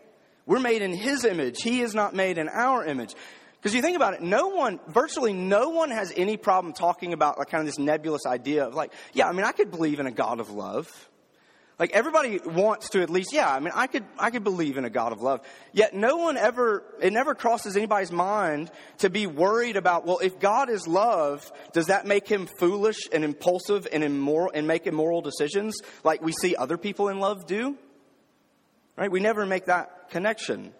We're 0.49 0.59
made 0.59 0.81
in 0.81 0.93
His 0.93 1.25
image. 1.25 1.61
He 1.61 1.81
is 1.81 1.93
not 1.93 2.15
made 2.15 2.39
in 2.39 2.49
our 2.49 2.83
image. 2.83 3.13
Because 3.57 3.75
you 3.75 3.83
think 3.83 3.95
about 3.95 4.15
it, 4.15 4.21
no 4.23 4.47
one, 4.47 4.79
virtually 4.87 5.31
no 5.31 5.69
one 5.69 5.91
has 5.91 6.11
any 6.17 6.37
problem 6.37 6.73
talking 6.73 7.13
about 7.13 7.37
like 7.37 7.49
kind 7.49 7.61
of 7.61 7.67
this 7.67 7.77
nebulous 7.77 8.25
idea 8.25 8.65
of 8.65 8.73
like, 8.73 8.91
yeah, 9.13 9.29
I 9.29 9.31
mean, 9.31 9.45
I 9.45 9.51
could 9.51 9.69
believe 9.69 9.99
in 9.99 10.07
a 10.07 10.11
God 10.11 10.39
of 10.39 10.49
love. 10.49 10.89
Like 11.77 11.91
everybody 11.91 12.39
wants 12.43 12.89
to 12.89 13.03
at 13.03 13.11
least, 13.11 13.31
yeah, 13.31 13.47
I 13.47 13.59
mean, 13.59 13.73
I 13.75 13.85
could, 13.85 14.03
I 14.17 14.31
could 14.31 14.43
believe 14.43 14.77
in 14.77 14.85
a 14.85 14.89
God 14.89 15.11
of 15.11 15.21
love. 15.21 15.41
Yet 15.71 15.93
no 15.93 16.17
one 16.17 16.35
ever, 16.35 16.83
it 16.99 17.13
never 17.13 17.35
crosses 17.35 17.77
anybody's 17.77 18.11
mind 18.11 18.71
to 18.99 19.11
be 19.11 19.27
worried 19.27 19.75
about, 19.75 20.07
well, 20.07 20.17
if 20.17 20.39
God 20.39 20.71
is 20.71 20.87
love, 20.87 21.51
does 21.73 21.87
that 21.87 22.07
make 22.07 22.27
him 22.27 22.47
foolish 22.57 23.07
and 23.13 23.23
impulsive 23.23 23.87
and 23.91 24.03
immoral 24.03 24.51
and 24.51 24.67
make 24.67 24.87
immoral 24.87 25.21
decisions 25.21 25.79
like 26.03 26.23
we 26.23 26.31
see 26.31 26.55
other 26.55 26.79
people 26.79 27.09
in 27.09 27.19
love 27.19 27.45
do? 27.45 27.77
Right? 28.97 29.11
We 29.11 29.19
never 29.19 29.45
make 29.45 29.65
that 29.65 29.98
connection. 30.09 30.73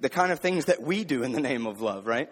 The 0.00 0.08
kind 0.08 0.32
of 0.32 0.40
things 0.40 0.64
that 0.66 0.82
we 0.82 1.04
do 1.04 1.22
in 1.22 1.32
the 1.32 1.40
name 1.40 1.66
of 1.66 1.80
love, 1.80 2.06
right? 2.06 2.28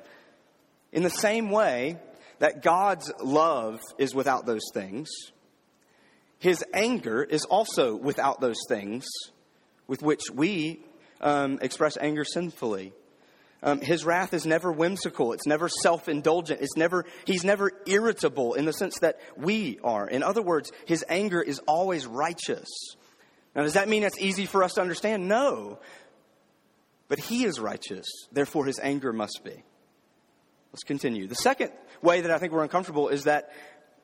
In 0.93 1.03
the 1.03 1.11
same 1.11 1.51
way 1.51 1.99
that 2.41 2.63
God's 2.63 3.13
love 3.23 3.81
is 3.99 4.15
without 4.15 4.47
those 4.47 4.65
things, 4.75 5.09
his 6.39 6.65
anger 6.73 7.23
is 7.23 7.45
also 7.45 7.95
without 7.95 8.41
those 8.41 8.59
things 8.69 9.07
with 9.87 10.03
which 10.03 10.23
we 10.33 10.81
um, 11.21 11.59
express 11.63 11.97
anger 11.99 12.25
sinfully. 12.25 12.93
Um, 13.63 13.81
his 13.83 14.07
wrath 14.07 14.33
is 14.33 14.47
never 14.47 14.73
whimsical. 14.73 15.35
It's 15.35 15.47
never 15.47 15.69
self-indulgent. 15.69 16.61
It's 16.63 16.77
never, 16.77 17.05
he's 17.27 17.45
never 17.45 17.71
irritable 17.87 18.55
in 18.55 18.65
the 18.65 18.73
sense 18.73 18.99
that 19.01 19.21
we 19.37 19.79
are. 19.85 20.09
In 20.09 20.23
other 20.23 20.41
words, 20.41 20.73
his 20.87 21.05
anger 21.09 21.43
is 21.43 21.59
always 21.69 22.07
righteous. 22.07 22.69
Now, 23.55 23.63
does 23.63 23.75
that 23.75 23.89
mean 23.89 24.03
that's 24.03 24.19
easy 24.19 24.47
for 24.47 24.63
us 24.65 24.75
to 24.75 24.81
understand? 24.81 25.29
No. 25.29 25.79
But 27.11 27.19
he 27.19 27.45
is 27.45 27.59
righteous, 27.59 28.07
therefore 28.31 28.67
his 28.67 28.79
anger 28.79 29.13
must 29.13 29.41
be. 29.45 29.65
Let's 30.73 30.85
continue. 30.85 31.27
The 31.27 31.35
second 31.35 31.73
way 32.01 32.21
that 32.21 32.31
I 32.31 32.39
think 32.39 32.53
we're 32.53 32.63
uncomfortable 32.63 33.09
is 33.09 33.25
that 33.25 33.53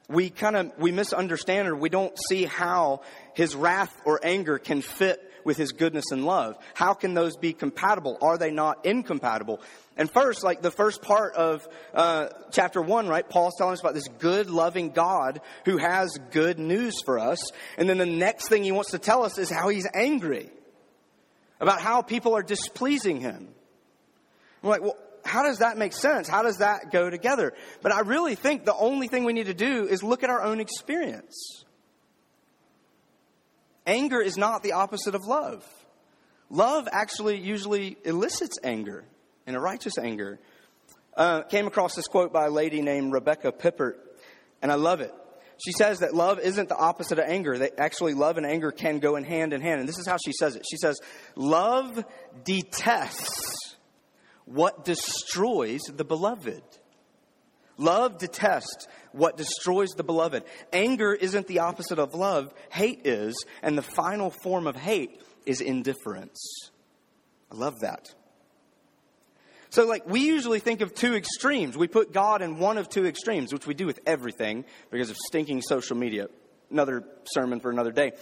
we 0.09 0.29
kind 0.29 0.57
of 0.57 0.73
we 0.77 0.91
misunderstand 0.91 1.69
or 1.69 1.77
we 1.77 1.89
don't 1.89 2.13
see 2.29 2.47
how 2.47 3.03
his 3.35 3.55
wrath 3.55 3.97
or 4.05 4.19
anger 4.25 4.59
can 4.59 4.83
fit 4.83 5.23
with 5.45 5.57
his 5.57 5.71
goodness 5.71 6.07
and 6.11 6.27
love. 6.27 6.59
How 6.75 6.95
can 6.95 7.15
those 7.15 7.37
be 7.37 7.53
compatible? 7.53 8.19
Are 8.21 8.39
they 8.39 8.51
not 8.51 8.85
incompatible? 8.85 9.61
And 9.97 10.11
first, 10.11 10.43
like 10.43 10.61
the 10.61 10.73
first 10.73 11.01
part 11.01 11.35
of 11.37 11.67
uh, 11.95 12.31
chapter 12.51 12.83
one, 12.83 13.07
right? 13.07 13.27
Paul's 13.29 13.55
telling 13.57 13.75
us 13.75 13.81
about 13.81 13.95
this 13.95 14.09
good, 14.19 14.51
loving 14.51 14.91
God 14.91 15.41
who 15.65 15.77
has 15.77 16.19
good 16.33 16.59
news 16.59 16.95
for 17.05 17.21
us. 17.21 17.39
And 17.79 17.89
then 17.89 17.99
the 17.99 18.05
next 18.05 18.49
thing 18.49 18.65
he 18.65 18.73
wants 18.73 18.91
to 18.91 18.99
tell 18.99 19.23
us 19.23 19.39
is 19.39 19.49
how 19.49 19.69
he's 19.69 19.87
angry 19.95 20.51
about 21.61 21.81
how 21.81 22.03
people 22.03 22.35
are 22.37 22.43
displeasing 22.43 23.21
him. 23.21 23.49
I'm 24.63 24.69
like, 24.69 24.83
well, 24.83 24.97
how 25.25 25.43
does 25.43 25.59
that 25.59 25.77
make 25.77 25.93
sense? 25.93 26.29
How 26.29 26.43
does 26.43 26.59
that 26.59 26.91
go 26.93 27.11
together? 27.11 27.55
But 27.83 27.93
I 27.93 28.01
really 28.01 28.35
think 28.35 28.65
the 28.65 28.75
only 28.75 29.09
thing 29.09 29.25
we 29.25 29.33
need 29.33 29.47
to 29.47 29.55
do 29.55 29.87
is 29.87 30.03
look 30.03 30.23
at 30.23 30.31
our 30.31 30.43
own 30.43 30.61
experience. 30.61 31.65
Anger 33.87 34.21
is 34.21 34.37
not 34.37 34.63
the 34.63 34.73
opposite 34.73 35.15
of 35.15 35.27
love. 35.27 35.65
Love 36.51 36.89
actually 36.91 37.39
usually 37.39 37.97
elicits 38.05 38.59
anger 38.63 39.05
and 39.47 39.57
a 39.57 39.61
righteous 39.61 39.99
anger. 39.99 40.39
Uh, 41.17 41.43
came 41.43 41.67
across 41.67 41.95
this 41.95 42.07
quote 42.07 42.33
by 42.33 42.47
a 42.47 42.51
lady 42.51 42.83
named 42.83 43.13
Rebecca 43.13 43.51
Pippert, 43.51 43.95
and 44.61 44.71
I 44.71 44.75
love 44.75 45.01
it. 45.01 45.15
She 45.59 45.73
says 45.73 46.01
that 46.01 46.15
love 46.15 46.39
isn't 46.39 46.69
the 46.69 46.77
opposite 46.77 47.19
of 47.19 47.25
anger. 47.27 47.57
That 47.59 47.79
actually 47.79 48.15
love 48.15 48.37
and 48.37 48.47
anger 48.47 48.71
can 48.71 48.99
go 48.99 49.17
in 49.17 49.25
hand 49.25 49.53
in 49.53 49.61
hand. 49.61 49.81
And 49.81 49.89
this 49.89 49.99
is 49.99 50.07
how 50.07 50.19
she 50.19 50.33
says 50.33 50.57
it. 50.57 50.65
She 50.71 50.77
says, 50.77 51.01
Love 51.35 52.05
detests 52.45 53.77
what 54.45 54.85
destroys 54.85 55.81
the 55.85 56.05
beloved. 56.05 56.63
Love 57.79 58.19
detests 58.19 58.87
what 59.13 59.37
destroys 59.37 59.91
the 59.91 60.05
beloved. 60.05 60.45
Anger 60.73 61.13
isn't 61.13 61.47
the 61.47 61.61
opposite 61.61 61.99
of 61.99 62.15
love, 62.15 62.53
hate 62.71 63.07
is, 63.07 63.45
and 63.63 63.77
the 63.77 63.83
final 63.83 64.31
form 64.43 64.67
of 64.67 64.77
hate 64.77 65.21
is 65.45 65.61
indifference. 65.61 66.71
I 67.51 67.57
love 67.57 67.81
that. 67.81 68.15
So, 69.77 69.85
like, 69.85 70.09
we 70.09 70.21
usually 70.21 70.59
think 70.59 70.81
of 70.81 70.95
two 70.95 71.15
extremes. 71.15 71.77
We 71.77 71.87
put 71.87 72.11
God 72.11 72.41
in 72.41 72.59
one 72.59 72.79
of 72.79 72.89
two 72.89 73.05
extremes, 73.05 73.53
which 73.53 73.67
we 73.67 73.75
do 73.75 73.85
with 73.85 74.01
everything 74.07 74.65
because 74.91 75.11
of 75.11 75.19
stinking 75.27 75.61
social 75.61 75.99
media. 75.99 76.29
Another 76.71 77.05
sermon 77.27 77.61
for 77.61 77.71
another 77.71 77.93
day. 77.93 78.13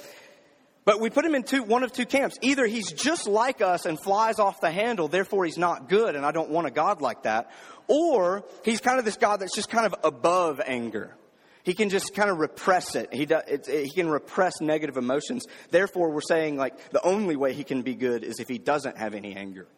But 0.84 1.00
we 1.00 1.10
put 1.10 1.24
him 1.24 1.36
in 1.36 1.44
two, 1.44 1.62
one 1.62 1.84
of 1.84 1.92
two 1.92 2.06
camps. 2.06 2.36
Either 2.42 2.66
he's 2.66 2.90
just 2.90 3.28
like 3.28 3.62
us 3.62 3.86
and 3.86 4.00
flies 4.00 4.40
off 4.40 4.60
the 4.60 4.72
handle, 4.72 5.06
therefore 5.06 5.44
he's 5.44 5.56
not 5.56 5.88
good, 5.88 6.16
and 6.16 6.26
I 6.26 6.32
don't 6.32 6.50
want 6.50 6.66
a 6.66 6.72
God 6.72 7.00
like 7.00 7.22
that. 7.22 7.52
Or 7.86 8.44
he's 8.64 8.80
kind 8.80 8.98
of 8.98 9.04
this 9.04 9.16
God 9.16 9.36
that's 9.36 9.54
just 9.54 9.70
kind 9.70 9.86
of 9.86 9.94
above 10.02 10.60
anger. 10.66 11.14
He 11.62 11.74
can 11.74 11.88
just 11.88 12.16
kind 12.16 12.30
of 12.30 12.38
repress 12.38 12.96
it. 12.96 13.14
He, 13.14 13.26
does, 13.26 13.44
it, 13.46 13.66
he 13.68 13.92
can 13.92 14.08
repress 14.08 14.60
negative 14.60 14.96
emotions. 14.96 15.46
Therefore, 15.70 16.10
we're 16.10 16.20
saying 16.20 16.56
like 16.56 16.90
the 16.90 17.06
only 17.06 17.36
way 17.36 17.52
he 17.52 17.62
can 17.62 17.82
be 17.82 17.94
good 17.94 18.24
is 18.24 18.40
if 18.40 18.48
he 18.48 18.58
doesn't 18.58 18.98
have 18.98 19.14
any 19.14 19.36
anger, 19.36 19.68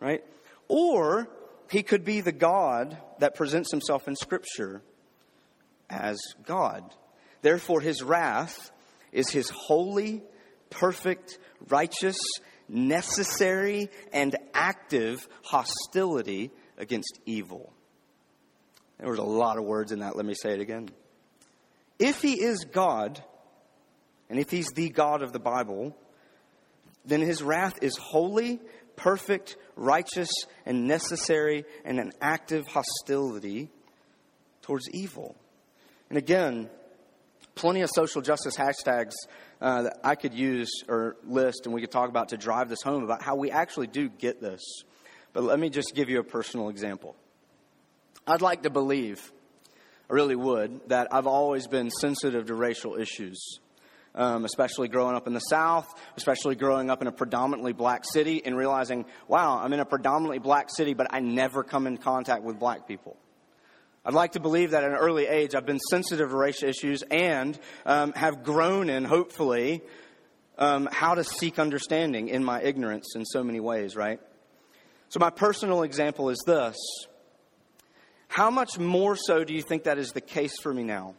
right? 0.00 0.24
Or 0.70 1.28
he 1.68 1.82
could 1.82 2.04
be 2.04 2.20
the 2.20 2.30
God 2.30 2.96
that 3.18 3.34
presents 3.34 3.72
himself 3.72 4.06
in 4.06 4.14
Scripture 4.14 4.82
as 5.90 6.20
God. 6.46 6.84
Therefore, 7.42 7.80
his 7.80 8.04
wrath 8.04 8.70
is 9.10 9.30
his 9.30 9.50
holy, 9.50 10.22
perfect, 10.70 11.38
righteous, 11.68 12.20
necessary, 12.68 13.90
and 14.12 14.36
active 14.54 15.26
hostility 15.42 16.52
against 16.78 17.18
evil. 17.26 17.72
There 19.00 19.10
was 19.10 19.18
a 19.18 19.24
lot 19.24 19.58
of 19.58 19.64
words 19.64 19.90
in 19.90 19.98
that. 19.98 20.14
Let 20.14 20.24
me 20.24 20.34
say 20.34 20.52
it 20.52 20.60
again. 20.60 20.88
If 21.98 22.22
he 22.22 22.40
is 22.40 22.64
God, 22.64 23.20
and 24.28 24.38
if 24.38 24.52
he's 24.52 24.68
the 24.68 24.88
God 24.88 25.22
of 25.22 25.32
the 25.32 25.40
Bible, 25.40 25.96
then 27.04 27.22
his 27.22 27.42
wrath 27.42 27.82
is 27.82 27.96
holy, 27.96 28.60
perfect, 29.00 29.56
righteous, 29.76 30.30
and 30.66 30.86
necessary, 30.86 31.64
and 31.84 31.98
an 31.98 32.12
active 32.20 32.66
hostility 32.66 33.70
towards 34.62 34.88
evil. 34.90 35.34
And 36.10 36.18
again, 36.18 36.68
plenty 37.54 37.80
of 37.80 37.90
social 37.94 38.20
justice 38.20 38.56
hashtags 38.56 39.14
uh, 39.60 39.82
that 39.82 40.00
I 40.04 40.14
could 40.16 40.34
use 40.34 40.70
or 40.86 41.16
list, 41.24 41.62
and 41.64 41.74
we 41.74 41.80
could 41.80 41.90
talk 41.90 42.10
about 42.10 42.28
to 42.28 42.36
drive 42.36 42.68
this 42.68 42.82
home 42.82 43.02
about 43.02 43.22
how 43.22 43.36
we 43.36 43.50
actually 43.50 43.86
do 43.86 44.10
get 44.10 44.40
this. 44.40 44.60
But 45.32 45.44
let 45.44 45.58
me 45.58 45.70
just 45.70 45.94
give 45.94 46.10
you 46.10 46.20
a 46.20 46.24
personal 46.24 46.68
example. 46.68 47.16
I'd 48.26 48.42
like 48.42 48.62
to 48.64 48.70
believe, 48.70 49.32
I 50.10 50.12
really 50.12 50.36
would, 50.36 50.88
that 50.88 51.08
I've 51.10 51.26
always 51.26 51.66
been 51.66 51.90
sensitive 51.90 52.46
to 52.46 52.54
racial 52.54 52.96
issues. 52.96 53.60
Um, 54.12 54.44
especially 54.44 54.88
growing 54.88 55.14
up 55.14 55.28
in 55.28 55.34
the 55.34 55.40
South, 55.40 55.86
especially 56.16 56.56
growing 56.56 56.90
up 56.90 57.00
in 57.00 57.06
a 57.06 57.12
predominantly 57.12 57.72
black 57.72 58.02
city, 58.12 58.44
and 58.44 58.56
realizing, 58.56 59.04
wow, 59.28 59.60
I'm 59.62 59.72
in 59.72 59.78
a 59.78 59.84
predominantly 59.84 60.40
black 60.40 60.66
city, 60.68 60.94
but 60.94 61.06
I 61.10 61.20
never 61.20 61.62
come 61.62 61.86
in 61.86 61.96
contact 61.96 62.42
with 62.42 62.58
black 62.58 62.88
people. 62.88 63.16
I'd 64.04 64.14
like 64.14 64.32
to 64.32 64.40
believe 64.40 64.70
that 64.70 64.82
at 64.82 64.90
an 64.90 64.96
early 64.96 65.26
age 65.26 65.54
I've 65.54 65.66
been 65.66 65.78
sensitive 65.90 66.30
to 66.30 66.36
racial 66.36 66.68
issues 66.68 67.02
and 67.10 67.58
um, 67.84 68.12
have 68.14 68.42
grown 68.42 68.88
in, 68.88 69.04
hopefully, 69.04 69.82
um, 70.56 70.88
how 70.90 71.14
to 71.14 71.24
seek 71.24 71.58
understanding 71.58 72.28
in 72.28 72.42
my 72.42 72.62
ignorance 72.62 73.14
in 73.14 73.24
so 73.24 73.44
many 73.44 73.60
ways, 73.60 73.96
right? 73.96 74.18
So, 75.10 75.18
my 75.20 75.30
personal 75.30 75.82
example 75.82 76.30
is 76.30 76.42
this 76.46 76.76
How 78.28 78.50
much 78.50 78.78
more 78.78 79.16
so 79.16 79.44
do 79.44 79.52
you 79.52 79.62
think 79.62 79.84
that 79.84 79.98
is 79.98 80.12
the 80.12 80.20
case 80.20 80.58
for 80.62 80.72
me 80.72 80.82
now? 80.82 81.14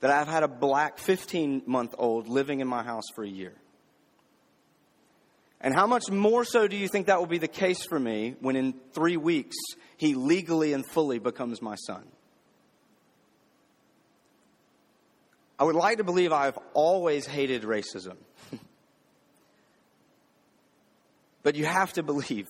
That 0.00 0.10
I've 0.10 0.28
had 0.28 0.42
a 0.42 0.48
black 0.48 0.98
15 0.98 1.62
month 1.66 1.94
old 1.98 2.28
living 2.28 2.60
in 2.60 2.68
my 2.68 2.82
house 2.82 3.04
for 3.14 3.22
a 3.22 3.28
year. 3.28 3.52
And 5.60 5.74
how 5.74 5.86
much 5.86 6.10
more 6.10 6.44
so 6.44 6.66
do 6.66 6.76
you 6.76 6.88
think 6.88 7.06
that 7.06 7.18
will 7.18 7.26
be 7.26 7.38
the 7.38 7.48
case 7.48 7.84
for 7.84 8.00
me 8.00 8.34
when 8.40 8.56
in 8.56 8.74
three 8.92 9.18
weeks 9.18 9.56
he 9.98 10.14
legally 10.14 10.72
and 10.72 10.86
fully 10.86 11.18
becomes 11.18 11.60
my 11.60 11.74
son? 11.74 12.02
I 15.58 15.64
would 15.64 15.74
like 15.74 15.98
to 15.98 16.04
believe 16.04 16.32
I've 16.32 16.58
always 16.72 17.26
hated 17.26 17.64
racism. 17.64 18.16
but 21.42 21.54
you 21.56 21.66
have 21.66 21.92
to 21.94 22.02
believe 22.02 22.46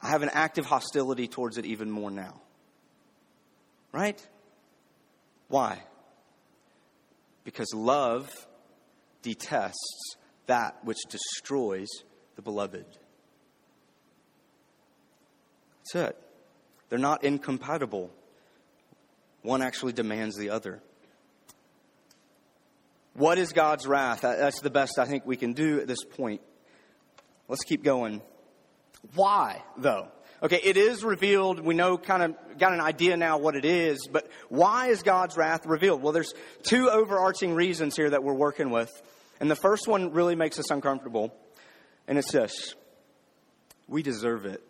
I 0.00 0.08
have 0.08 0.22
an 0.22 0.30
active 0.32 0.64
hostility 0.64 1.28
towards 1.28 1.58
it 1.58 1.66
even 1.66 1.90
more 1.90 2.10
now. 2.10 2.40
Right? 3.92 4.26
Why? 5.48 5.82
Because 7.46 7.72
love 7.72 8.28
detests 9.22 10.16
that 10.46 10.76
which 10.82 10.98
destroys 11.08 11.86
the 12.34 12.42
beloved. 12.42 12.84
That's 15.78 16.08
it. 16.08 16.18
They're 16.88 16.98
not 16.98 17.22
incompatible. 17.22 18.10
One 19.42 19.62
actually 19.62 19.92
demands 19.92 20.36
the 20.36 20.50
other. 20.50 20.82
What 23.14 23.38
is 23.38 23.52
God's 23.52 23.86
wrath? 23.86 24.22
That's 24.22 24.60
the 24.60 24.68
best 24.68 24.98
I 24.98 25.04
think 25.04 25.24
we 25.24 25.36
can 25.36 25.52
do 25.52 25.78
at 25.78 25.86
this 25.86 26.02
point. 26.02 26.40
Let's 27.46 27.62
keep 27.62 27.84
going. 27.84 28.22
Why, 29.14 29.62
though? 29.76 30.08
Okay, 30.42 30.60
it 30.62 30.76
is 30.76 31.02
revealed. 31.02 31.60
We 31.60 31.74
know 31.74 31.96
kind 31.96 32.22
of 32.22 32.58
got 32.58 32.72
an 32.72 32.80
idea 32.80 33.16
now 33.16 33.38
what 33.38 33.56
it 33.56 33.64
is, 33.64 34.06
but 34.10 34.28
why 34.48 34.88
is 34.88 35.02
God's 35.02 35.36
wrath 35.36 35.64
revealed? 35.64 36.02
Well, 36.02 36.12
there's 36.12 36.34
two 36.62 36.90
overarching 36.90 37.54
reasons 37.54 37.96
here 37.96 38.10
that 38.10 38.22
we're 38.22 38.34
working 38.34 38.70
with. 38.70 38.90
And 39.40 39.50
the 39.50 39.56
first 39.56 39.88
one 39.88 40.12
really 40.12 40.34
makes 40.34 40.58
us 40.58 40.70
uncomfortable, 40.70 41.34
and 42.06 42.18
it's 42.18 42.32
this 42.32 42.74
we 43.88 44.02
deserve 44.02 44.46
it. 44.46 44.62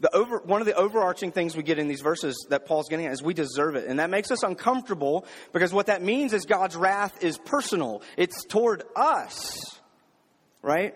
The 0.00 0.14
over, 0.14 0.38
one 0.38 0.60
of 0.60 0.66
the 0.66 0.74
overarching 0.74 1.32
things 1.32 1.56
we 1.56 1.64
get 1.64 1.78
in 1.78 1.88
these 1.88 2.02
verses 2.02 2.46
that 2.50 2.66
Paul's 2.66 2.88
getting 2.88 3.06
at 3.06 3.12
is 3.12 3.22
we 3.22 3.34
deserve 3.34 3.74
it. 3.74 3.88
And 3.88 3.98
that 3.98 4.10
makes 4.10 4.30
us 4.30 4.44
uncomfortable 4.44 5.26
because 5.52 5.72
what 5.72 5.86
that 5.86 6.02
means 6.02 6.32
is 6.32 6.44
God's 6.44 6.76
wrath 6.76 7.22
is 7.22 7.36
personal. 7.36 8.02
It's 8.16 8.44
toward 8.44 8.84
us, 8.94 9.58
right? 10.62 10.94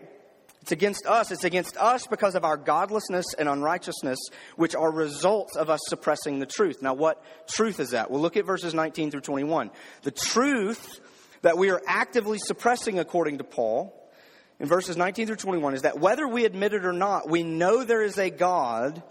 It's 0.63 0.73
against 0.73 1.07
us. 1.07 1.33
It's 1.33 1.43
against 1.43 1.77
us 1.77 2.07
because 2.07 2.37
of 2.37 2.45
our 2.45 2.57
godlessness 2.57 3.35
and 3.35 3.49
unrighteousness, 3.49 4.19
which 4.57 4.77
are 4.77 4.93
results 4.93 5.57
of 5.57 5.69
us 5.69 5.81
suppressing 5.89 6.39
the 6.39 6.47
truth. 6.47 6.81
Now, 6.81 6.95
what 6.95 7.23
truth 7.49 7.81
is 7.81 7.91
that? 7.91 8.11
Well, 8.11 8.21
look 8.21 8.37
at 8.37 8.47
verses 8.47 8.73
19 8.73 9.11
through 9.11 9.23
21. 9.23 9.71
The 10.03 10.13
truth 10.13 11.01
that 11.43 11.59
we 11.59 11.71
are 11.71 11.83
actively 11.87 12.39
suppressing, 12.39 13.01
according 13.01 13.39
to 13.39 13.45
Paul, 13.45 13.93
in 14.61 14.69
verses 14.69 14.97
19 14.97 15.27
through 15.27 15.37
21, 15.37 15.75
is 15.75 15.83
that 15.83 15.99
whether 15.99 16.29
we 16.29 16.45
admit 16.45 16.73
it 16.73 16.85
or 16.85 16.93
not, 16.93 17.29
we 17.29 17.43
know 17.43 17.83
there 17.83 18.03
is 18.03 18.17
a 18.17 18.31
God, 18.31 19.03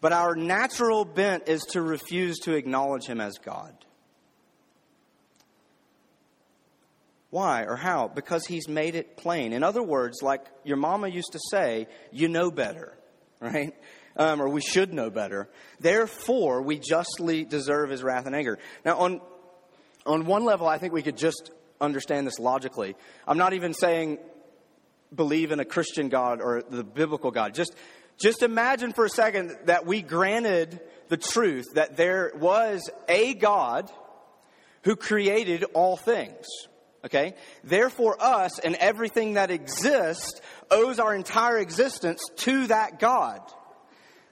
but 0.00 0.12
our 0.12 0.36
natural 0.36 1.04
bent 1.04 1.48
is 1.48 1.62
to 1.70 1.82
refuse 1.82 2.38
to 2.40 2.54
acknowledge 2.54 3.06
him 3.06 3.20
as 3.20 3.38
God. 3.38 3.74
Why 7.36 7.64
or 7.64 7.76
how? 7.76 8.08
Because 8.08 8.46
he's 8.46 8.66
made 8.66 8.94
it 8.94 9.18
plain. 9.18 9.52
In 9.52 9.62
other 9.62 9.82
words, 9.82 10.22
like 10.22 10.46
your 10.64 10.78
mama 10.78 11.08
used 11.08 11.32
to 11.32 11.38
say, 11.50 11.86
you 12.10 12.28
know 12.28 12.50
better, 12.50 12.96
right? 13.40 13.74
Um, 14.16 14.40
or 14.40 14.48
we 14.48 14.62
should 14.62 14.94
know 14.94 15.10
better. 15.10 15.46
Therefore, 15.78 16.62
we 16.62 16.78
justly 16.78 17.44
deserve 17.44 17.90
his 17.90 18.02
wrath 18.02 18.24
and 18.24 18.34
anger. 18.34 18.58
Now, 18.86 19.00
on, 19.00 19.20
on 20.06 20.24
one 20.24 20.46
level, 20.46 20.66
I 20.66 20.78
think 20.78 20.94
we 20.94 21.02
could 21.02 21.18
just 21.18 21.50
understand 21.78 22.26
this 22.26 22.38
logically. 22.38 22.96
I'm 23.28 23.36
not 23.36 23.52
even 23.52 23.74
saying 23.74 24.16
believe 25.14 25.52
in 25.52 25.60
a 25.60 25.66
Christian 25.66 26.08
God 26.08 26.40
or 26.40 26.62
the 26.62 26.84
biblical 26.84 27.30
God. 27.30 27.52
Just, 27.52 27.74
just 28.16 28.42
imagine 28.42 28.94
for 28.94 29.04
a 29.04 29.10
second 29.10 29.54
that 29.66 29.84
we 29.84 30.00
granted 30.00 30.80
the 31.08 31.18
truth 31.18 31.66
that 31.74 31.98
there 31.98 32.32
was 32.34 32.88
a 33.10 33.34
God 33.34 33.90
who 34.84 34.96
created 34.96 35.64
all 35.74 35.98
things. 35.98 36.46
Okay? 37.06 37.34
Therefore, 37.62 38.16
us 38.20 38.58
and 38.58 38.74
everything 38.74 39.34
that 39.34 39.52
exists 39.52 40.40
owes 40.70 40.98
our 40.98 41.14
entire 41.14 41.58
existence 41.58 42.20
to 42.38 42.66
that 42.66 42.98
God. 42.98 43.40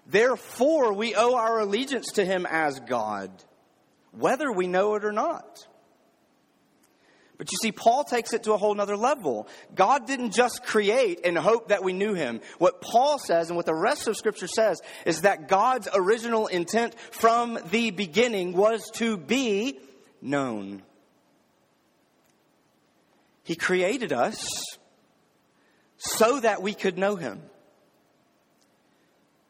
Therefore, 0.07 0.93
we 0.93 1.15
owe 1.15 1.37
our 1.37 1.61
allegiance 1.61 2.13
to 2.15 2.25
Him 2.25 2.47
as 2.51 2.81
God, 2.81 3.31
whether 4.11 4.51
we 4.51 4.67
know 4.67 4.97
it 4.97 5.05
or 5.05 5.13
not. 5.13 5.67
But 7.39 7.51
you 7.51 7.59
see, 7.63 7.73
Paul 7.73 8.05
takes 8.05 8.33
it 8.33 8.45
to 8.45 8.53
a 8.53 8.57
whole 8.57 8.75
nother 8.75 8.97
level. 8.97 9.49
God 9.75 10.07
didn't 10.07 10.35
just 10.35 10.65
create 10.65 11.21
and 11.25 11.37
hope 11.37 11.69
that 11.69 11.83
we 11.83 11.93
knew 11.93 12.15
him. 12.15 12.41
What 12.59 12.81
Paul 12.81 13.19
says 13.19 13.49
and 13.49 13.57
what 13.57 13.67
the 13.67 13.75
rest 13.75 14.07
of 14.07 14.17
scripture 14.17 14.47
says 14.47 14.81
is 15.05 15.23
that 15.23 15.49
God's 15.49 15.89
original 15.93 16.47
intent 16.47 16.95
from 17.11 17.59
the 17.71 17.91
beginning 17.91 18.53
was 18.53 18.89
to 18.95 19.17
be 19.17 19.81
known. 20.23 20.83
He 23.45 23.55
created 23.55 24.13
us 24.13 24.47
so 25.97 26.41
that 26.41 26.63
we 26.63 26.75
could 26.75 26.99
know 26.99 27.17
Him. 27.17 27.43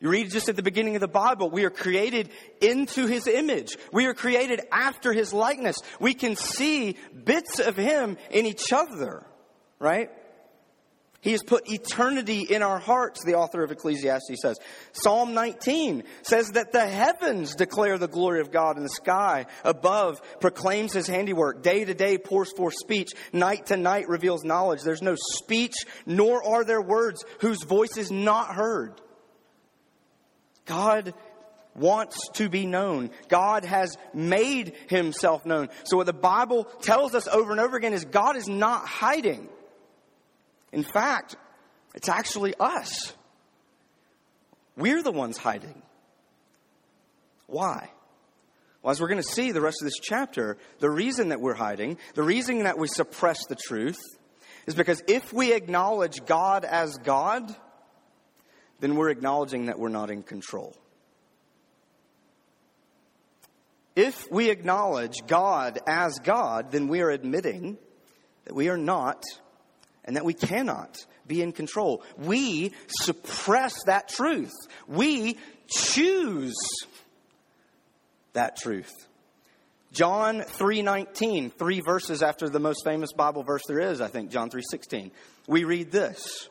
You 0.00 0.10
read 0.10 0.30
just 0.30 0.48
at 0.48 0.56
the 0.56 0.62
beginning 0.62 0.96
of 0.96 1.00
the 1.00 1.08
Bible, 1.08 1.48
we 1.48 1.64
are 1.64 1.70
created 1.70 2.28
into 2.60 3.06
His 3.06 3.26
image. 3.26 3.78
We 3.92 4.06
are 4.06 4.14
created 4.14 4.60
after 4.70 5.12
His 5.12 5.32
likeness. 5.32 5.78
We 5.98 6.12
can 6.12 6.36
see 6.36 6.96
bits 7.24 7.58
of 7.58 7.76
Him 7.76 8.18
in 8.30 8.44
each 8.44 8.72
other, 8.72 9.24
right? 9.78 10.10
He 11.24 11.32
has 11.32 11.42
put 11.42 11.70
eternity 11.70 12.42
in 12.42 12.62
our 12.62 12.78
hearts, 12.78 13.24
the 13.24 13.36
author 13.36 13.64
of 13.64 13.72
Ecclesiastes 13.72 14.42
says. 14.42 14.58
Psalm 14.92 15.32
19 15.32 16.04
says 16.20 16.50
that 16.50 16.70
the 16.70 16.86
heavens 16.86 17.54
declare 17.54 17.96
the 17.96 18.06
glory 18.06 18.42
of 18.42 18.52
God, 18.52 18.76
and 18.76 18.84
the 18.84 18.90
sky 18.90 19.46
above 19.64 20.20
proclaims 20.38 20.92
his 20.92 21.06
handiwork. 21.06 21.62
Day 21.62 21.86
to 21.86 21.94
day 21.94 22.18
pours 22.18 22.52
forth 22.52 22.74
speech, 22.74 23.12
night 23.32 23.66
to 23.66 23.78
night 23.78 24.06
reveals 24.06 24.44
knowledge. 24.44 24.82
There's 24.82 25.00
no 25.00 25.16
speech, 25.16 25.72
nor 26.04 26.46
are 26.46 26.62
there 26.62 26.82
words 26.82 27.24
whose 27.40 27.64
voice 27.64 27.96
is 27.96 28.10
not 28.10 28.54
heard. 28.54 29.00
God 30.66 31.14
wants 31.74 32.28
to 32.34 32.50
be 32.50 32.66
known. 32.66 33.10
God 33.28 33.64
has 33.64 33.96
made 34.12 34.74
himself 34.88 35.46
known. 35.46 35.70
So 35.84 35.96
what 35.96 36.04
the 36.04 36.12
Bible 36.12 36.64
tells 36.82 37.14
us 37.14 37.26
over 37.28 37.50
and 37.50 37.62
over 37.62 37.78
again 37.78 37.94
is 37.94 38.04
God 38.04 38.36
is 38.36 38.46
not 38.46 38.86
hiding. 38.86 39.48
In 40.74 40.82
fact, 40.82 41.36
it's 41.94 42.08
actually 42.08 42.54
us. 42.58 43.12
We're 44.76 45.02
the 45.02 45.12
ones 45.12 45.36
hiding. 45.38 45.82
Why? 47.46 47.90
Well, 48.82 48.90
as 48.90 49.00
we're 49.00 49.08
going 49.08 49.22
to 49.22 49.28
see 49.28 49.52
the 49.52 49.60
rest 49.60 49.78
of 49.80 49.86
this 49.86 49.98
chapter, 50.02 50.58
the 50.80 50.90
reason 50.90 51.28
that 51.28 51.40
we're 51.40 51.54
hiding, 51.54 51.98
the 52.14 52.22
reason 52.22 52.64
that 52.64 52.76
we 52.76 52.88
suppress 52.88 53.38
the 53.48 53.56
truth, 53.56 54.00
is 54.66 54.74
because 54.74 55.02
if 55.06 55.32
we 55.32 55.52
acknowledge 55.52 56.24
God 56.26 56.64
as 56.64 56.96
God, 56.98 57.54
then 58.80 58.96
we're 58.96 59.10
acknowledging 59.10 59.66
that 59.66 59.78
we're 59.78 59.88
not 59.88 60.10
in 60.10 60.22
control. 60.22 60.76
If 63.94 64.30
we 64.30 64.50
acknowledge 64.50 65.14
God 65.28 65.78
as 65.86 66.18
God, 66.18 66.72
then 66.72 66.88
we 66.88 67.00
are 67.00 67.10
admitting 67.10 67.78
that 68.44 68.54
we 68.54 68.68
are 68.68 68.76
not 68.76 69.22
and 70.04 70.16
that 70.16 70.24
we 70.24 70.34
cannot 70.34 70.96
be 71.26 71.42
in 71.42 71.52
control. 71.52 72.02
We 72.18 72.72
suppress 72.88 73.74
that 73.86 74.08
truth. 74.08 74.52
We 74.86 75.38
choose 75.68 76.56
that 78.34 78.56
truth. 78.56 78.92
John 79.92 80.40
3:19, 80.40 81.50
3 81.50 81.80
verses 81.80 82.22
after 82.22 82.48
the 82.48 82.60
most 82.60 82.84
famous 82.84 83.12
Bible 83.12 83.44
verse 83.44 83.62
there 83.68 83.80
is, 83.80 84.00
I 84.00 84.08
think, 84.08 84.30
John 84.30 84.50
3:16. 84.50 85.12
We 85.46 85.64
read 85.64 85.90
this. 85.90 86.48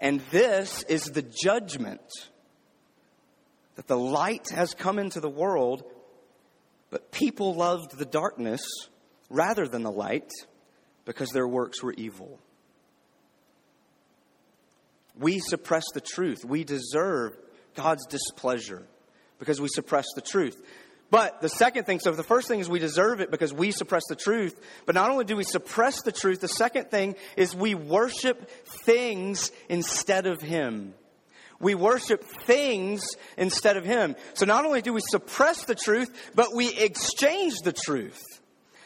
And 0.00 0.20
this 0.30 0.82
is 0.84 1.04
the 1.04 1.22
judgment 1.22 2.00
that 3.76 3.86
the 3.86 3.98
light 3.98 4.48
has 4.50 4.74
come 4.74 4.98
into 4.98 5.20
the 5.20 5.30
world 5.30 5.84
but 6.92 7.10
people 7.10 7.54
loved 7.54 7.96
the 7.96 8.04
darkness 8.04 8.60
rather 9.30 9.66
than 9.66 9.82
the 9.82 9.90
light 9.90 10.30
because 11.04 11.30
their 11.30 11.46
works 11.46 11.82
were 11.82 11.92
evil. 11.92 12.38
We 15.18 15.40
suppress 15.40 15.84
the 15.94 16.00
truth. 16.00 16.44
We 16.44 16.64
deserve 16.64 17.36
God's 17.74 18.06
displeasure 18.06 18.82
because 19.38 19.60
we 19.60 19.68
suppress 19.68 20.06
the 20.14 20.20
truth. 20.20 20.60
But 21.10 21.42
the 21.42 21.50
second 21.50 21.84
thing, 21.84 22.00
so 22.00 22.12
the 22.12 22.22
first 22.22 22.48
thing 22.48 22.60
is 22.60 22.70
we 22.70 22.78
deserve 22.78 23.20
it 23.20 23.30
because 23.30 23.52
we 23.52 23.70
suppress 23.70 24.04
the 24.08 24.16
truth. 24.16 24.58
But 24.86 24.94
not 24.94 25.10
only 25.10 25.24
do 25.24 25.36
we 25.36 25.44
suppress 25.44 26.00
the 26.02 26.12
truth, 26.12 26.40
the 26.40 26.48
second 26.48 26.90
thing 26.90 27.16
is 27.36 27.54
we 27.54 27.74
worship 27.74 28.50
things 28.84 29.52
instead 29.68 30.26
of 30.26 30.40
Him 30.40 30.94
we 31.62 31.74
worship 31.76 32.24
things 32.24 33.02
instead 33.38 33.78
of 33.78 33.84
Him. 33.84 34.16
So 34.34 34.44
not 34.44 34.66
only 34.66 34.82
do 34.82 34.92
we 34.92 35.00
suppress 35.08 35.64
the 35.64 35.76
truth, 35.76 36.10
but 36.34 36.54
we 36.54 36.76
exchange 36.76 37.54
the 37.64 37.72
truth. 37.72 38.20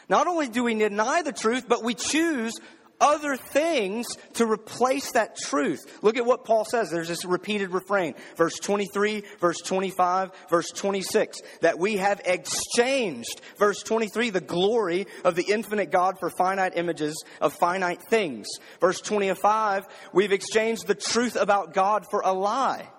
Not 0.09 0.27
only 0.27 0.47
do 0.47 0.63
we 0.63 0.75
deny 0.75 1.21
the 1.21 1.33
truth, 1.33 1.67
but 1.67 1.83
we 1.83 1.93
choose 1.93 2.53
other 2.99 3.35
things 3.35 4.07
to 4.33 4.45
replace 4.45 5.11
that 5.11 5.35
truth. 5.35 5.99
Look 6.01 6.17
at 6.17 6.25
what 6.25 6.45
Paul 6.45 6.65
says. 6.65 6.89
There's 6.89 7.07
this 7.07 7.25
repeated 7.25 7.71
refrain. 7.71 8.15
Verse 8.35 8.57
23, 8.59 9.23
verse 9.39 9.57
25, 9.57 10.31
verse 10.49 10.69
26. 10.71 11.39
That 11.61 11.79
we 11.79 11.97
have 11.97 12.21
exchanged, 12.25 13.41
verse 13.59 13.83
23, 13.83 14.31
the 14.31 14.41
glory 14.41 15.07
of 15.23 15.35
the 15.35 15.45
infinite 15.47 15.91
God 15.91 16.19
for 16.19 16.29
finite 16.29 16.77
images 16.77 17.23
of 17.41 17.53
finite 17.53 18.01
things. 18.09 18.47
Verse 18.79 19.01
25, 19.01 19.85
we've 20.13 20.31
exchanged 20.31 20.87
the 20.87 20.95
truth 20.95 21.35
about 21.35 21.73
God 21.73 22.05
for 22.09 22.21
a 22.21 22.33
lie 22.33 22.89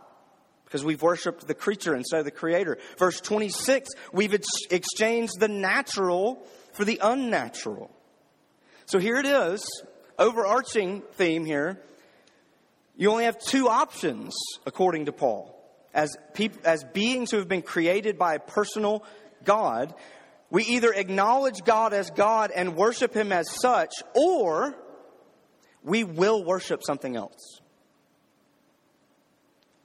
because 0.69 0.85
we've 0.85 1.01
worshiped 1.01 1.47
the 1.47 1.55
creature 1.55 1.95
instead 1.95 2.19
of 2.19 2.27
the 2.27 2.31
creator. 2.31 2.77
Verse 2.99 3.23
26, 3.23 3.89
we've 4.13 4.35
ex- 4.35 4.47
exchanged 4.71 5.41
the 5.41 5.49
natural 5.49 6.47
for 6.73 6.85
the 6.85 7.01
unnatural. 7.03 7.91
So 8.85 8.99
here 8.99 9.17
it 9.17 9.25
is, 9.25 9.67
overarching 10.19 11.01
theme 11.15 11.47
here. 11.47 11.81
You 12.99 13.11
only 13.11 13.25
have 13.25 13.39
two 13.39 13.69
options, 13.69 14.35
according 14.67 15.07
to 15.07 15.13
Paul. 15.13 15.55
As, 15.95 16.15
as 16.65 16.85
beings 16.85 17.31
who 17.31 17.39
have 17.39 17.49
been 17.49 17.63
created 17.63 18.19
by 18.19 18.35
a 18.35 18.39
personal 18.39 19.05
God, 19.45 19.95
we 20.51 20.65
either 20.65 20.93
acknowledge 20.93 21.63
God 21.65 21.95
as 21.95 22.11
God 22.11 22.51
and 22.55 22.77
worship 22.77 23.15
Him 23.15 23.33
as 23.33 23.49
such, 23.63 23.95
or 24.15 24.77
we 25.83 26.05
will 26.05 26.45
worship 26.45 26.83
something 26.85 27.17
else. 27.17 27.63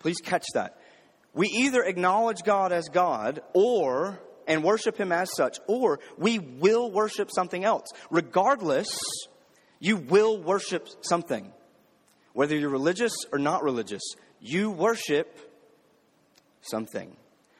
Please 0.03 0.19
catch 0.21 0.45
that. 0.53 0.77
We 1.33 1.47
either 1.47 1.81
acknowledge 1.81 2.43
God 2.43 2.71
as 2.71 2.89
God, 2.89 3.41
or 3.53 4.19
and 4.45 4.63
worship 4.63 4.97
Him 4.97 5.11
as 5.11 5.29
such, 5.35 5.57
or 5.65 5.99
we 6.17 6.37
will 6.37 6.91
worship 6.91 7.29
something 7.33 7.63
else. 7.63 7.87
Regardless, 8.11 8.99
you 9.79 9.95
will 9.95 10.37
worship 10.37 10.87
something. 11.01 11.51
Whether 12.33 12.57
you're 12.57 12.69
religious 12.69 13.13
or 13.31 13.39
not 13.39 13.63
religious, 13.63 14.03
you 14.41 14.69
worship 14.71 15.39
something. 16.61 17.15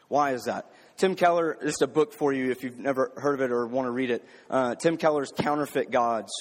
Why 0.10 0.34
is 0.34 0.44
that? 0.44 0.70
Tim 0.98 1.16
Keller, 1.16 1.58
just 1.64 1.82
a 1.82 1.88
book 1.88 2.14
for 2.14 2.34
you 2.34 2.52
if 2.52 2.64
you've 2.64 2.78
never 2.78 3.14
heard 3.16 3.36
of 3.36 3.42
it 3.42 3.52
or 3.52 3.66
want 3.66 3.88
to 3.88 3.92
read 3.92 4.12
it. 4.12 4.24
Uh, 4.50 4.76
Tim 4.76 4.98
Keller's 4.98 5.32
Counterfeit 5.36 5.92
Gods 5.92 6.32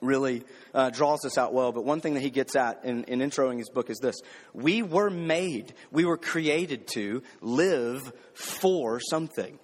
really 0.00 0.42
uh, 0.72 0.90
draws 0.90 1.20
this 1.22 1.38
out 1.38 1.52
well. 1.52 1.72
But 1.72 1.84
one 1.84 2.00
thing 2.00 2.14
that 2.14 2.20
he 2.20 2.30
gets 2.30 2.56
at 2.56 2.84
in, 2.84 3.04
in 3.04 3.20
introing 3.20 3.58
his 3.58 3.70
book 3.70 3.90
is 3.90 3.98
this 3.98 4.16
We 4.52 4.82
were 4.82 5.10
made, 5.10 5.74
we 5.90 6.04
were 6.04 6.18
created 6.18 6.86
to 6.88 7.22
live 7.40 8.12
for 8.34 9.00
something. 9.00 9.58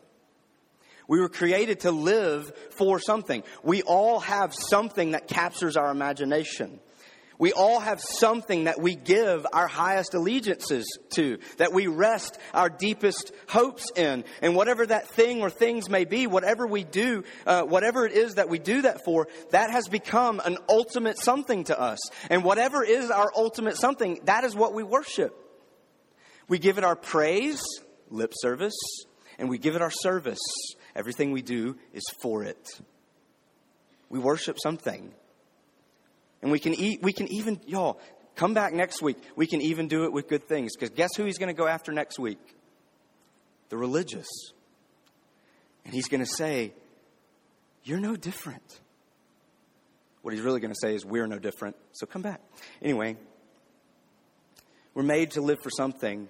We 1.08 1.18
were 1.18 1.28
created 1.28 1.80
to 1.80 1.90
live 1.90 2.52
for 2.70 3.00
something. 3.00 3.42
We 3.64 3.82
all 3.82 4.20
have 4.20 4.54
something 4.54 5.10
that 5.10 5.26
captures 5.26 5.76
our 5.76 5.90
imagination. 5.90 6.78
We 7.40 7.54
all 7.54 7.80
have 7.80 8.02
something 8.02 8.64
that 8.64 8.82
we 8.82 8.94
give 8.94 9.46
our 9.50 9.66
highest 9.66 10.12
allegiances 10.12 10.86
to, 11.14 11.38
that 11.56 11.72
we 11.72 11.86
rest 11.86 12.38
our 12.52 12.68
deepest 12.68 13.32
hopes 13.48 13.90
in. 13.96 14.24
And 14.42 14.54
whatever 14.54 14.86
that 14.86 15.08
thing 15.08 15.40
or 15.40 15.48
things 15.48 15.88
may 15.88 16.04
be, 16.04 16.26
whatever 16.26 16.66
we 16.66 16.84
do, 16.84 17.24
uh, 17.46 17.62
whatever 17.62 18.04
it 18.04 18.12
is 18.12 18.34
that 18.34 18.50
we 18.50 18.58
do 18.58 18.82
that 18.82 19.06
for, 19.06 19.26
that 19.52 19.70
has 19.70 19.88
become 19.88 20.42
an 20.44 20.58
ultimate 20.68 21.18
something 21.18 21.64
to 21.64 21.80
us. 21.80 21.98
And 22.28 22.44
whatever 22.44 22.84
is 22.84 23.10
our 23.10 23.32
ultimate 23.34 23.78
something, 23.78 24.20
that 24.24 24.44
is 24.44 24.54
what 24.54 24.74
we 24.74 24.82
worship. 24.82 25.34
We 26.46 26.58
give 26.58 26.76
it 26.76 26.84
our 26.84 26.96
praise, 26.96 27.62
lip 28.10 28.34
service, 28.34 28.76
and 29.38 29.48
we 29.48 29.56
give 29.56 29.76
it 29.76 29.80
our 29.80 29.90
service. 29.90 30.42
Everything 30.94 31.32
we 31.32 31.40
do 31.40 31.78
is 31.94 32.04
for 32.20 32.44
it. 32.44 32.68
We 34.10 34.18
worship 34.18 34.58
something. 34.62 35.14
And 36.42 36.50
we 36.50 36.58
can 36.58 36.74
eat, 36.74 37.02
we 37.02 37.12
can 37.12 37.28
even, 37.28 37.60
y'all, 37.66 38.00
come 38.34 38.54
back 38.54 38.72
next 38.72 39.02
week. 39.02 39.18
We 39.36 39.46
can 39.46 39.60
even 39.60 39.88
do 39.88 40.04
it 40.04 40.12
with 40.12 40.28
good 40.28 40.48
things. 40.48 40.74
Because 40.74 40.90
guess 40.90 41.10
who 41.16 41.24
he's 41.24 41.38
going 41.38 41.54
to 41.54 41.58
go 41.58 41.66
after 41.66 41.92
next 41.92 42.18
week? 42.18 42.38
The 43.68 43.76
religious. 43.76 44.28
And 45.84 45.94
he's 45.94 46.08
going 46.08 46.24
to 46.24 46.30
say, 46.30 46.72
You're 47.84 48.00
no 48.00 48.16
different. 48.16 48.80
What 50.22 50.34
he's 50.34 50.42
really 50.42 50.60
going 50.60 50.72
to 50.72 50.78
say 50.80 50.94
is, 50.94 51.04
We're 51.04 51.26
no 51.26 51.38
different. 51.38 51.76
So 51.92 52.06
come 52.06 52.22
back. 52.22 52.40
Anyway, 52.82 53.16
we're 54.94 55.02
made 55.02 55.32
to 55.32 55.40
live 55.40 55.58
for 55.62 55.70
something. 55.70 56.28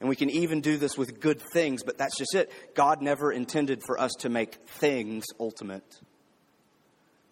And 0.00 0.08
we 0.08 0.16
can 0.16 0.28
even 0.28 0.60
do 0.60 0.76
this 0.76 0.98
with 0.98 1.20
good 1.20 1.40
things, 1.52 1.82
but 1.82 1.96
that's 1.96 2.18
just 2.18 2.34
it. 2.34 2.52
God 2.74 3.00
never 3.00 3.32
intended 3.32 3.80
for 3.86 3.98
us 3.98 4.12
to 4.20 4.28
make 4.28 4.56
things 4.66 5.24
ultimate. 5.40 5.84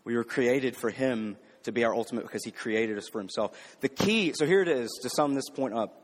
We 0.04 0.16
were 0.16 0.24
created 0.24 0.76
for 0.76 0.88
Him 0.88 1.36
to 1.64 1.72
be 1.72 1.84
our 1.84 1.94
ultimate 1.94 2.22
because 2.22 2.44
He 2.44 2.50
created 2.50 2.98
us 2.98 3.08
for 3.10 3.18
Himself. 3.18 3.56
The 3.80 3.88
key, 3.88 4.32
so 4.34 4.46
here 4.46 4.62
it 4.62 4.68
is 4.68 4.90
to 5.02 5.10
sum 5.10 5.34
this 5.34 5.48
point 5.48 5.74
up. 5.74 5.98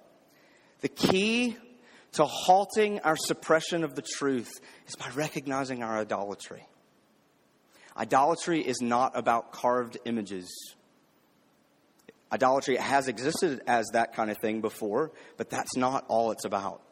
The 0.81 0.89
key 0.89 1.57
to 2.13 2.25
halting 2.25 3.01
our 3.01 3.17
suppression 3.17 3.85
of 3.85 3.95
the 3.95 4.03
truth 4.03 4.51
is 4.87 4.97
by 4.97 5.09
recognizing 5.15 5.83
our 5.83 5.99
idolatry. 5.99 6.67
Idolatry 7.97 8.61
is 8.61 8.81
not 8.81 9.17
about 9.17 9.53
carved 9.53 9.99
images. 10.05 10.49
Idolatry 12.31 12.77
has 12.77 13.09
existed 13.09 13.61
as 13.67 13.87
that 13.93 14.15
kind 14.15 14.31
of 14.31 14.39
thing 14.39 14.61
before, 14.61 15.11
but 15.37 15.51
that's 15.51 15.77
not 15.77 16.05
all 16.09 16.31
it's 16.31 16.45
about. 16.45 16.83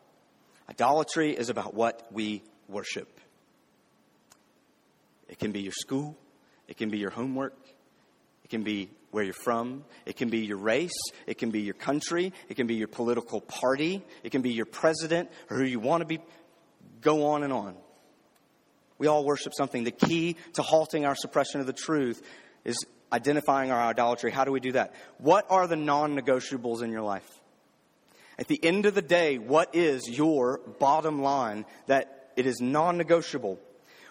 Idolatry 0.68 1.37
is 1.37 1.48
about 1.48 1.74
what 1.74 2.07
we 2.11 2.42
worship. 2.68 3.20
It 5.29 5.38
can 5.38 5.52
be 5.52 5.61
your 5.61 5.72
school, 5.72 6.16
it 6.68 6.76
can 6.76 6.90
be 6.90 6.98
your 6.98 7.11
homework, 7.11 7.57
it 8.46 8.50
can 8.50 8.62
be 8.62 8.88
where 9.11 9.24
you're 9.24 9.35
from. 9.35 9.82
It 10.04 10.14
can 10.14 10.28
be 10.28 10.46
your 10.46 10.59
race. 10.59 10.96
It 11.26 11.37
can 11.37 11.50
be 11.50 11.62
your 11.62 11.74
country. 11.74 12.32
It 12.48 12.54
can 12.54 12.68
be 12.68 12.76
your 12.76 12.87
political 12.87 13.40
party. 13.40 14.04
It 14.22 14.30
can 14.30 14.40
be 14.40 14.52
your 14.52 14.66
president 14.66 15.32
or 15.50 15.56
who 15.56 15.64
you 15.64 15.80
want 15.80 16.02
to 16.02 16.06
be. 16.06 16.20
Go 17.00 17.26
on 17.26 17.42
and 17.42 17.52
on. 17.52 17.74
We 18.98 19.09
all 19.09 19.24
worship 19.24 19.52
something. 19.52 19.82
The 19.82 19.90
key 19.90 20.37
to 20.52 20.62
halting 20.62 21.04
our 21.04 21.16
suppression 21.16 21.59
of 21.59 21.66
the 21.66 21.72
truth 21.72 22.22
is 22.64 22.76
identifying 23.12 23.72
our 23.72 23.80
idolatry. 23.80 24.30
How 24.30 24.44
do 24.44 24.52
we 24.52 24.61
do 24.61 24.70
that? 24.72 24.94
What 25.18 25.44
are 25.50 25.66
the 25.66 25.74
non 25.74 26.16
negotiables 26.16 26.85
in 26.85 26.92
your 26.92 27.02
life? 27.02 27.28
At 28.38 28.46
the 28.46 28.64
end 28.64 28.87
of 28.87 28.94
the 28.94 29.02
day, 29.02 29.38
what 29.38 29.74
is 29.74 30.09
your 30.09 30.59
bottom 30.78 31.20
line 31.20 31.66
that 31.88 32.30
it 32.37 32.46
is 32.46 32.61
non 32.61 32.96
negotiable? 32.96 33.59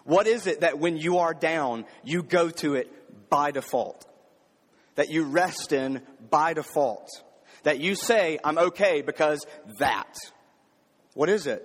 What 0.03 0.27
is 0.27 0.45
it 0.45 0.59
that 0.59 0.77
when 0.77 0.97
you 0.97 1.19
are 1.19 1.33
down, 1.33 1.85
you 2.03 2.21
go 2.21 2.49
to 2.49 2.75
it 2.75 3.29
by 3.29 3.51
default? 3.51 4.05
That 4.95 5.10
you 5.10 5.23
rest 5.23 5.71
in 5.71 6.01
by 6.29 6.53
default. 6.53 7.10
That 7.63 7.79
you 7.79 7.95
say, 7.95 8.39
I'm 8.43 8.58
okay 8.58 9.01
because 9.01 9.45
that. 9.79 10.13
What 11.13 11.29
is 11.29 11.47
it? 11.47 11.63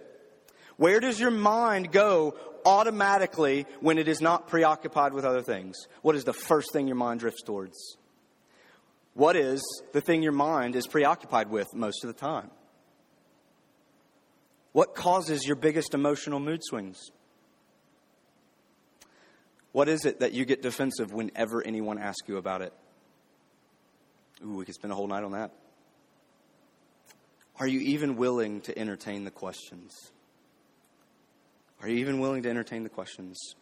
Where 0.76 1.00
does 1.00 1.20
your 1.20 1.30
mind 1.30 1.92
go 1.92 2.34
automatically 2.64 3.66
when 3.80 3.98
it 3.98 4.08
is 4.08 4.20
not 4.20 4.48
preoccupied 4.48 5.12
with 5.12 5.24
other 5.24 5.42
things? 5.42 5.76
What 6.02 6.14
is 6.14 6.24
the 6.24 6.32
first 6.32 6.72
thing 6.72 6.86
your 6.86 6.96
mind 6.96 7.20
drifts 7.20 7.42
towards? 7.42 7.96
What 9.14 9.36
is 9.36 9.62
the 9.92 10.00
thing 10.00 10.22
your 10.22 10.32
mind 10.32 10.76
is 10.76 10.86
preoccupied 10.86 11.50
with 11.50 11.66
most 11.74 12.04
of 12.04 12.08
the 12.08 12.18
time? 12.18 12.50
What 14.72 14.94
causes 14.94 15.44
your 15.44 15.56
biggest 15.56 15.94
emotional 15.94 16.38
mood 16.38 16.60
swings? 16.62 17.10
What 19.72 19.88
is 19.88 20.04
it 20.04 20.20
that 20.20 20.32
you 20.32 20.44
get 20.44 20.62
defensive 20.62 21.12
whenever 21.12 21.64
anyone 21.64 21.98
asks 21.98 22.28
you 22.28 22.36
about 22.36 22.62
it? 22.62 22.72
Ooh, 24.44 24.56
we 24.56 24.64
could 24.64 24.74
spend 24.74 24.92
a 24.92 24.96
whole 24.96 25.06
night 25.06 25.24
on 25.24 25.32
that. 25.32 25.52
Are 27.58 27.66
you 27.66 27.80
even 27.80 28.16
willing 28.16 28.62
to 28.62 28.78
entertain 28.78 29.24
the 29.24 29.30
questions? 29.30 29.94
Are 31.82 31.88
you 31.88 31.98
even 31.98 32.20
willing 32.20 32.42
to 32.44 32.50
entertain 32.50 32.82
the 32.82 32.88
questions? 32.88 33.54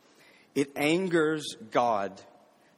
It 0.54 0.70
angers 0.76 1.56
God 1.70 2.20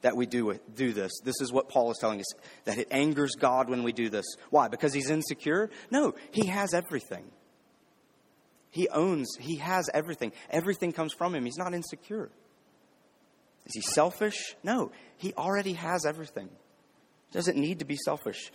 that 0.03 0.17
we 0.17 0.27
do, 0.27 0.51
it, 0.51 0.75
do 0.75 0.93
this. 0.93 1.13
This 1.25 1.41
is 1.41 1.53
what 1.53 1.69
Paul 1.69 1.91
is 1.91 1.99
telling 1.99 2.21
us 2.21 2.33
that 2.65 2.79
it 2.79 2.89
angers 2.91 3.33
God 3.39 3.69
when 3.69 3.83
we 3.83 3.93
do 3.93 4.09
this. 4.09 4.25
Why? 4.49 4.69
Because 4.69 4.95
he's 4.95 5.11
insecure? 5.11 5.71
No, 5.91 6.15
he 6.31 6.47
has 6.47 6.73
everything. 6.73 7.25
He 8.71 8.89
owns, 8.89 9.37
he 9.39 9.57
has 9.57 9.91
everything. 9.93 10.33
Everything 10.49 10.93
comes 10.93 11.13
from 11.13 11.35
him. 11.35 11.45
He's 11.45 11.59
not 11.59 11.75
insecure. 11.75 12.31
Is 13.67 13.75
he 13.75 13.81
selfish? 13.83 14.55
No, 14.63 14.91
he 15.19 15.35
already 15.35 15.75
has 15.75 16.07
everything. 16.07 16.49
Doesn't 17.33 17.57
need 17.57 17.79
to 17.79 17.85
be 17.85 17.97
selfish. 17.97 18.51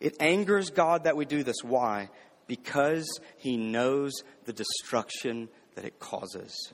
It 0.00 0.16
angers 0.20 0.70
God 0.70 1.04
that 1.04 1.16
we 1.16 1.24
do 1.24 1.42
this. 1.42 1.62
Why? 1.62 2.08
Because 2.46 3.20
he 3.36 3.56
knows 3.56 4.12
the 4.44 4.52
destruction 4.52 5.48
that 5.74 5.84
it 5.84 5.98
causes. 5.98 6.72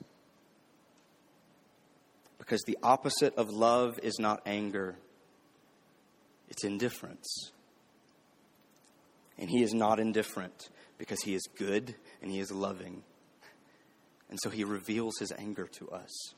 Because 2.37 2.61
the 2.65 2.77
opposite 2.81 3.35
of 3.35 3.49
love 3.49 3.99
is 4.03 4.19
not 4.19 4.41
anger, 4.45 4.95
it's 6.49 6.63
indifference. 6.63 7.51
And 9.37 9.49
he 9.49 9.61
is 9.61 9.73
not 9.73 9.99
indifferent 9.99 10.69
because 10.97 11.21
he 11.21 11.35
is 11.35 11.43
good 11.57 11.93
and 12.21 12.31
he 12.31 12.39
is 12.39 12.51
loving. 12.51 13.03
And 14.29 14.39
so 14.41 14.49
he 14.49 14.63
reveals 14.63 15.17
his 15.19 15.31
anger 15.37 15.67
to 15.73 15.89
us. 15.89 16.33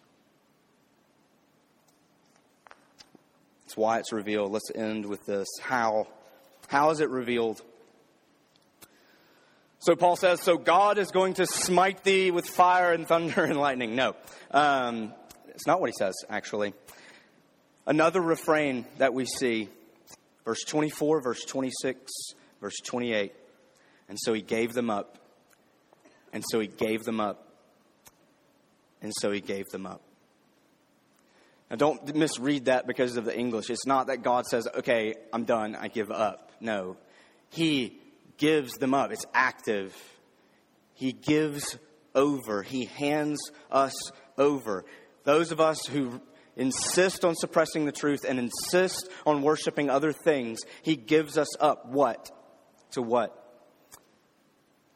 That's 3.70 3.78
why 3.78 4.00
it's 4.00 4.12
revealed. 4.12 4.52
Let's 4.52 4.72
end 4.74 5.06
with 5.06 5.28
this. 5.28 5.48
How? 5.62 6.08
How 6.70 6.90
is 6.90 7.02
it 7.02 7.10
revealed? 7.12 7.62
So 9.78 9.96
Paul 9.96 10.16
says, 10.16 10.42
so 10.42 10.58
God 10.58 10.98
is 10.98 11.12
going 11.12 11.36
to 11.36 11.46
smite 11.46 12.04
thee 12.04 12.32
with 12.32 12.48
fire 12.48 12.92
and 12.94 13.08
thunder 13.08 13.44
and 13.44 13.60
lightning. 13.60 13.96
No. 13.96 14.16
Um, 14.50 15.14
it's 15.50 15.68
not 15.68 15.80
what 15.80 15.92
he 15.92 15.94
says, 15.96 16.16
actually. 16.32 16.74
Another 17.86 18.20
refrain 18.20 18.86
that 18.98 19.14
we 19.14 19.26
see, 19.26 19.70
verse 20.46 20.64
24, 20.64 21.22
verse 21.22 21.46
26, 21.46 22.12
verse 22.62 22.78
28. 22.88 23.32
And 24.08 24.18
so 24.20 24.34
he 24.34 24.42
gave 24.42 24.74
them 24.74 24.90
up. 24.90 25.20
And 26.34 26.44
so 26.50 26.60
he 26.60 26.66
gave 26.66 27.04
them 27.04 27.20
up. 27.20 27.48
And 29.04 29.14
so 29.22 29.30
he 29.30 29.42
gave 29.42 29.68
them 29.68 29.86
up. 29.86 30.02
Now, 31.70 31.76
don't 31.76 32.16
misread 32.16 32.66
that 32.66 32.88
because 32.88 33.16
of 33.16 33.26
the 33.26 33.38
English. 33.38 33.70
It's 33.70 33.86
not 33.86 34.08
that 34.08 34.24
God 34.24 34.48
says, 34.48 34.68
okay, 34.80 35.16
I'm 35.32 35.44
done, 35.44 35.76
I 35.76 35.88
give 35.88 36.10
up. 36.10 36.52
No. 36.60 36.98
He 37.50 38.00
gives 38.38 38.74
them 38.74 38.94
up, 38.94 39.12
it's 39.12 39.26
active. 39.34 39.96
He 40.94 41.12
gives 41.12 41.78
over, 42.16 42.64
He 42.64 42.86
hands 42.86 43.40
us 43.72 43.94
over. 44.38 44.84
Those 45.24 45.52
of 45.52 45.60
us 45.60 45.86
who 45.86 46.22
insist 46.56 47.24
on 47.24 47.36
suppressing 47.36 47.86
the 47.86 47.92
truth 47.92 48.26
and 48.28 48.40
insist 48.40 49.08
on 49.26 49.44
worshiping 49.44 49.90
other 49.90 50.12
things, 50.12 50.60
He 50.82 50.96
gives 50.96 51.38
us 51.38 51.56
up 51.60 51.88
what? 51.88 52.32
To 52.92 53.02
what? 53.04 53.36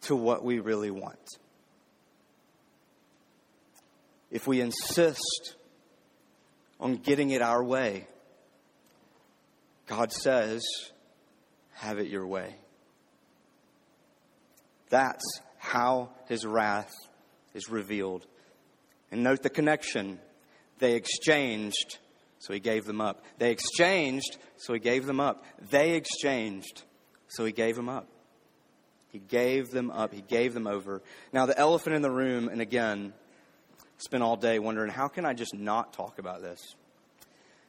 To 0.01 0.15
what 0.15 0.43
we 0.43 0.59
really 0.59 0.91
want. 0.91 1.37
If 4.31 4.47
we 4.47 4.59
insist 4.59 5.55
on 6.83 6.97
getting 6.97 7.31
it 7.31 7.41
our 7.41 7.63
way. 7.63 8.05
God 9.87 10.11
says, 10.11 10.61
have 11.75 11.97
it 11.97 12.07
your 12.07 12.27
way. 12.27 12.55
That's 14.89 15.23
how 15.57 16.09
his 16.27 16.45
wrath 16.45 16.91
is 17.53 17.69
revealed. 17.69 18.25
And 19.11 19.23
note 19.23 19.43
the 19.43 19.49
connection. 19.49 20.19
They 20.79 20.95
exchanged, 20.95 21.99
so 22.39 22.53
he 22.53 22.59
gave 22.59 22.83
them 22.83 22.99
up. 22.99 23.23
They 23.37 23.51
exchanged, 23.51 24.37
so 24.57 24.73
he 24.73 24.79
gave 24.79 25.05
them 25.05 25.21
up. 25.21 25.45
They 25.69 25.93
exchanged, 25.93 26.83
so 27.29 27.45
he 27.45 27.53
gave 27.53 27.77
them 27.77 27.87
up. 27.87 28.07
He 29.07 29.19
gave 29.19 29.71
them 29.71 29.89
up. 29.89 30.13
He 30.13 30.21
gave 30.21 30.53
them 30.53 30.67
over. 30.67 31.01
Now, 31.31 31.45
the 31.45 31.57
elephant 31.57 31.95
in 31.95 32.01
the 32.01 32.11
room, 32.11 32.49
and 32.49 32.59
again, 32.59 33.13
spent 34.03 34.23
all 34.23 34.35
day 34.35 34.59
wondering 34.59 34.91
how 34.91 35.07
can 35.07 35.25
I 35.25 35.33
just 35.33 35.53
not 35.53 35.93
talk 35.93 36.19
about 36.19 36.41
this? 36.41 36.75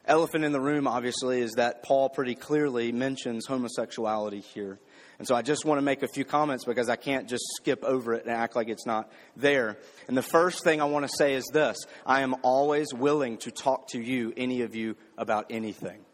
Elephant 0.07 0.43
in 0.43 0.51
the 0.51 0.61
room, 0.61 0.87
obviously, 0.87 1.41
is 1.41 1.53
that 1.53 1.81
Paul 1.81 2.09
pretty 2.09 2.35
clearly 2.35 2.91
mentions 2.91 3.47
homosexuality 3.47 4.41
here. 4.41 4.79
And 5.17 5.27
so 5.27 5.33
I 5.33 5.41
just 5.41 5.65
want 5.65 5.79
to 5.79 5.81
make 5.81 6.03
a 6.03 6.07
few 6.07 6.25
comments 6.25 6.65
because 6.65 6.89
I 6.89 6.95
can't 6.95 7.27
just 7.27 7.43
skip 7.55 7.83
over 7.83 8.13
it 8.13 8.25
and 8.25 8.31
act 8.31 8.55
like 8.55 8.67
it's 8.67 8.85
not 8.85 9.11
there. 9.35 9.77
And 10.07 10.15
the 10.15 10.21
first 10.21 10.63
thing 10.63 10.81
I 10.81 10.85
want 10.85 11.09
to 11.09 11.15
say 11.17 11.33
is 11.33 11.45
this 11.53 11.77
I 12.05 12.21
am 12.21 12.35
always 12.43 12.93
willing 12.93 13.37
to 13.37 13.51
talk 13.51 13.87
to 13.89 14.01
you, 14.01 14.33
any 14.37 14.61
of 14.61 14.75
you, 14.75 14.95
about 15.17 15.47
anything. 15.49 16.05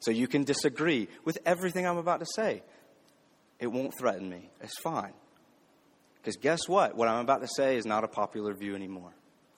So 0.00 0.10
you 0.10 0.26
can 0.26 0.44
disagree 0.44 1.08
with 1.24 1.38
everything 1.44 1.86
I'm 1.86 1.98
about 1.98 2.20
to 2.20 2.26
say. 2.34 2.62
It 3.60 3.66
won't 3.66 3.92
threaten 3.98 4.28
me. 4.28 4.48
It's 4.60 4.78
fine. 4.80 5.12
Because 6.16 6.36
guess 6.36 6.68
what? 6.68 6.96
What 6.96 7.08
I'm 7.08 7.20
about 7.20 7.42
to 7.42 7.48
say 7.48 7.76
is 7.76 7.86
not 7.86 8.04
a 8.04 8.08
popular 8.08 8.54
view 8.54 8.74
anymore. 8.74 9.12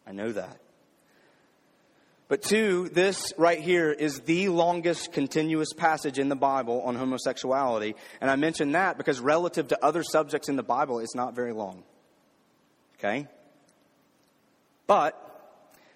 I 0.06 0.12
know 0.12 0.32
that. 0.32 0.60
But 2.30 2.42
two, 2.42 2.88
this 2.90 3.32
right 3.36 3.58
here 3.58 3.90
is 3.90 4.20
the 4.20 4.50
longest 4.50 5.12
continuous 5.12 5.72
passage 5.72 6.16
in 6.16 6.28
the 6.28 6.36
Bible 6.36 6.80
on 6.82 6.94
homosexuality. 6.94 7.96
And 8.20 8.30
I 8.30 8.36
mention 8.36 8.72
that 8.72 8.96
because 8.96 9.18
relative 9.18 9.66
to 9.68 9.84
other 9.84 10.04
subjects 10.04 10.48
in 10.48 10.54
the 10.54 10.62
Bible, 10.62 11.00
it's 11.00 11.16
not 11.16 11.34
very 11.34 11.52
long. 11.52 11.82
Okay? 12.98 13.26
But 14.86 15.16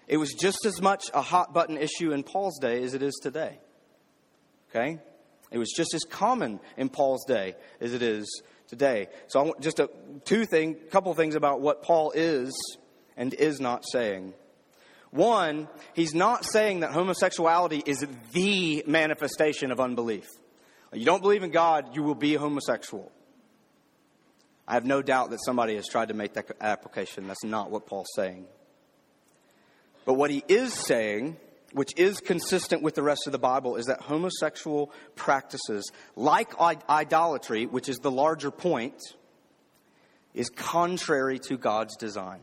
it 0.09 0.17
was 0.17 0.33
just 0.33 0.65
as 0.65 0.81
much 0.81 1.09
a 1.13 1.21
hot 1.21 1.53
button 1.53 1.77
issue 1.77 2.11
in 2.11 2.23
Paul's 2.23 2.59
day 2.59 2.83
as 2.83 2.93
it 2.93 3.01
is 3.01 3.17
today. 3.23 3.57
Okay? 4.69 4.99
It 5.51 5.57
was 5.57 5.71
just 5.71 5.93
as 5.93 6.03
common 6.03 6.59
in 6.75 6.89
Paul's 6.89 7.23
day 7.23 7.55
as 7.79 7.93
it 7.93 8.01
is 8.01 8.43
today. 8.67 9.07
So 9.27 9.39
I 9.39 9.43
want 9.43 9.61
just 9.61 9.79
a 9.79 9.89
two 10.25 10.45
thing, 10.45 10.75
couple 10.91 11.13
things 11.13 11.35
about 11.35 11.61
what 11.61 11.81
Paul 11.81 12.11
is 12.11 12.51
and 13.17 13.33
is 13.33 13.59
not 13.59 13.83
saying. 13.91 14.33
One, 15.11 15.69
he's 15.93 16.13
not 16.13 16.45
saying 16.45 16.81
that 16.81 16.91
homosexuality 16.91 17.81
is 17.85 18.05
the 18.33 18.83
manifestation 18.85 19.71
of 19.71 19.79
unbelief. 19.79 20.25
You 20.93 21.05
don't 21.05 21.21
believe 21.21 21.43
in 21.43 21.51
God, 21.51 21.95
you 21.95 22.03
will 22.03 22.15
be 22.15 22.35
homosexual. 22.35 23.11
I 24.67 24.73
have 24.73 24.85
no 24.85 25.01
doubt 25.01 25.29
that 25.29 25.39
somebody 25.45 25.75
has 25.75 25.87
tried 25.87 26.09
to 26.09 26.13
make 26.13 26.33
that 26.33 26.51
application. 26.59 27.27
That's 27.27 27.43
not 27.43 27.71
what 27.71 27.85
Paul's 27.85 28.09
saying. 28.15 28.45
But 30.05 30.13
what 30.15 30.31
he 30.31 30.43
is 30.47 30.73
saying, 30.73 31.37
which 31.73 31.91
is 31.97 32.19
consistent 32.19 32.81
with 32.81 32.95
the 32.95 33.03
rest 33.03 33.25
of 33.25 33.31
the 33.31 33.39
Bible, 33.39 33.75
is 33.75 33.85
that 33.85 34.01
homosexual 34.01 34.91
practices, 35.15 35.91
like 36.15 36.59
idolatry, 36.59 37.67
which 37.67 37.89
is 37.89 37.97
the 37.99 38.11
larger 38.11 38.51
point, 38.51 38.99
is 40.33 40.49
contrary 40.49 41.39
to 41.47 41.57
God's 41.57 41.95
design 41.95 42.41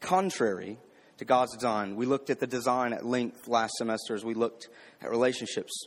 contrary 0.00 0.78
to 1.18 1.24
God's 1.24 1.54
design. 1.54 1.96
We 1.96 2.06
looked 2.06 2.30
at 2.30 2.40
the 2.40 2.46
design 2.46 2.92
at 2.92 3.04
length 3.04 3.48
last 3.48 3.72
semester 3.76 4.14
as 4.14 4.24
we 4.24 4.34
looked 4.34 4.68
at 5.02 5.10
relationships. 5.10 5.86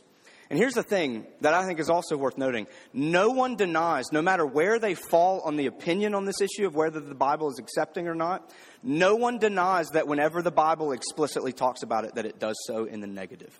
And 0.50 0.58
here's 0.58 0.74
the 0.74 0.82
thing 0.82 1.26
that 1.40 1.54
I 1.54 1.64
think 1.64 1.80
is 1.80 1.88
also 1.88 2.14
worth 2.18 2.36
noting. 2.36 2.66
No 2.92 3.30
one 3.30 3.56
denies, 3.56 4.12
no 4.12 4.20
matter 4.20 4.44
where 4.44 4.78
they 4.78 4.94
fall 4.94 5.40
on 5.40 5.56
the 5.56 5.64
opinion 5.64 6.14
on 6.14 6.26
this 6.26 6.42
issue 6.42 6.66
of 6.66 6.74
whether 6.74 7.00
the 7.00 7.14
Bible 7.14 7.50
is 7.50 7.58
accepting 7.58 8.06
or 8.06 8.14
not, 8.14 8.50
no 8.82 9.16
one 9.16 9.38
denies 9.38 9.88
that 9.94 10.06
whenever 10.06 10.42
the 10.42 10.50
Bible 10.50 10.92
explicitly 10.92 11.54
talks 11.54 11.82
about 11.82 12.04
it, 12.04 12.16
that 12.16 12.26
it 12.26 12.38
does 12.38 12.56
so 12.66 12.84
in 12.84 13.00
the 13.00 13.06
negative. 13.06 13.58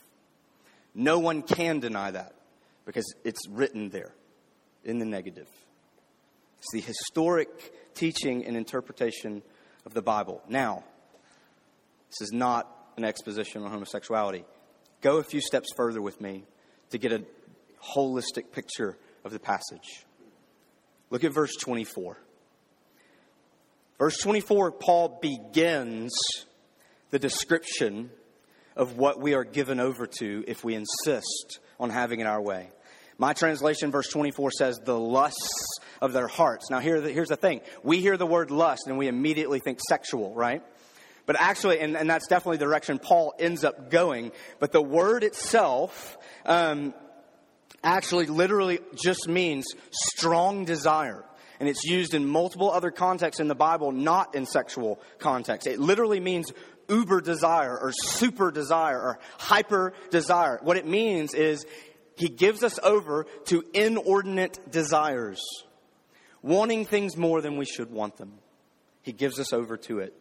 No 0.95 1.19
one 1.19 1.41
can 1.41 1.81
deny 1.81 2.11
that 2.11 2.35
because 2.85 3.15
it's 3.25 3.49
written 3.49 3.89
there 3.89 4.13
in 4.85 4.99
the 4.99 5.07
negative. 5.07 5.49
It's 6.59 6.73
the 6.75 6.81
historic 6.81 7.95
teaching 7.95 8.45
and 8.45 8.55
interpretation 8.55 9.43
of 9.85 9.95
the 9.95 10.03
Bible. 10.03 10.43
Now, 10.49 10.85
this 12.11 12.29
is 12.29 12.33
not 12.33 12.69
an 12.97 13.05
exposition 13.05 13.63
on 13.63 13.71
homosexuality. 13.71 14.45
Go 15.01 15.19
a 15.19 15.23
few 15.23 15.41
steps 15.41 15.69
further 15.77 16.01
with 16.01 16.21
me 16.21 16.45
to 16.91 16.99
get 16.99 17.13
a 17.13 17.25
holistic 17.97 18.53
picture 18.53 18.97
of 19.25 19.33
the 19.33 19.41
passage. 19.41 20.05
Look 21.11 21.25
at 21.25 21.33
verse 21.33 21.55
24. 21.61 22.17
Verse 23.99 24.19
24, 24.19 24.73
Paul 24.73 25.19
begins 25.21 26.13
the 27.11 27.19
description 27.19 28.11
of 28.75 28.97
what 28.97 29.21
we 29.21 29.35
are 29.35 29.45
given 29.45 29.79
over 29.79 30.07
to 30.07 30.45
if 30.47 30.65
we 30.65 30.75
insist 30.75 31.61
on 31.79 31.91
having 31.91 32.21
it 32.21 32.27
our 32.27 32.41
way. 32.41 32.71
My 33.19 33.33
translation, 33.35 33.91
verse 33.91 34.09
24, 34.09 34.51
says, 34.53 34.81
the 34.85 34.99
lusts 34.99 35.79
of 36.03 36.13
their 36.13 36.27
hearts. 36.27 36.69
Now, 36.69 36.81
here, 36.81 37.01
here's 37.01 37.29
the 37.29 37.37
thing. 37.37 37.63
We 37.83 38.01
hear 38.01 38.19
the 38.19 38.27
word 38.27 38.51
lust 38.51 38.89
and 38.89 38.99
we 38.99 39.09
immediately 39.09 39.61
think 39.61 39.79
sexual, 39.89 40.35
right? 40.35 40.63
But 41.25 41.37
actually, 41.41 41.79
and, 41.79 41.97
and 41.97 42.11
that's 42.11 42.27
definitely 42.27 42.59
the 42.59 42.65
direction 42.65 42.99
Paul 42.99 43.33
ends 43.39 43.63
up 43.63 43.89
going, 43.91 44.33
but 44.59 44.73
the 44.73 44.83
word 44.83 45.23
itself 45.23 46.19
um, 46.45 46.93
actually 47.85 48.27
literally 48.27 48.81
just 49.01 49.29
means 49.29 49.65
strong 49.93 50.65
desire. 50.65 51.25
And 51.61 51.69
it's 51.69 51.85
used 51.85 52.13
in 52.13 52.27
multiple 52.27 52.73
other 52.73 52.91
contexts 52.91 53.39
in 53.39 53.47
the 53.47 53.55
Bible, 53.55 53.93
not 53.93 54.35
in 54.35 54.45
sexual 54.47 55.01
context. 55.21 55.69
It 55.69 55.79
literally 55.79 56.19
means 56.19 56.53
uber 56.89 57.21
desire 57.21 57.79
or 57.79 57.93
super 57.93 58.51
desire 58.51 59.01
or 59.01 59.19
hyper 59.39 59.93
desire. 60.11 60.59
What 60.63 60.77
it 60.77 60.87
means 60.87 61.33
is 61.35 61.65
he 62.17 62.29
gives 62.29 62.65
us 62.65 62.81
over 62.83 63.27
to 63.47 63.65
inordinate 63.73 64.73
desires, 64.73 65.41
wanting 66.43 66.85
things 66.85 67.17
more 67.17 67.41
than 67.41 67.57
we 67.57 67.65
should 67.65 67.91
want 67.91 68.17
them. 68.17 68.33
He 69.03 69.13
gives 69.13 69.39
us 69.39 69.53
over 69.53 69.77
to 69.77 70.01
it. 70.01 70.15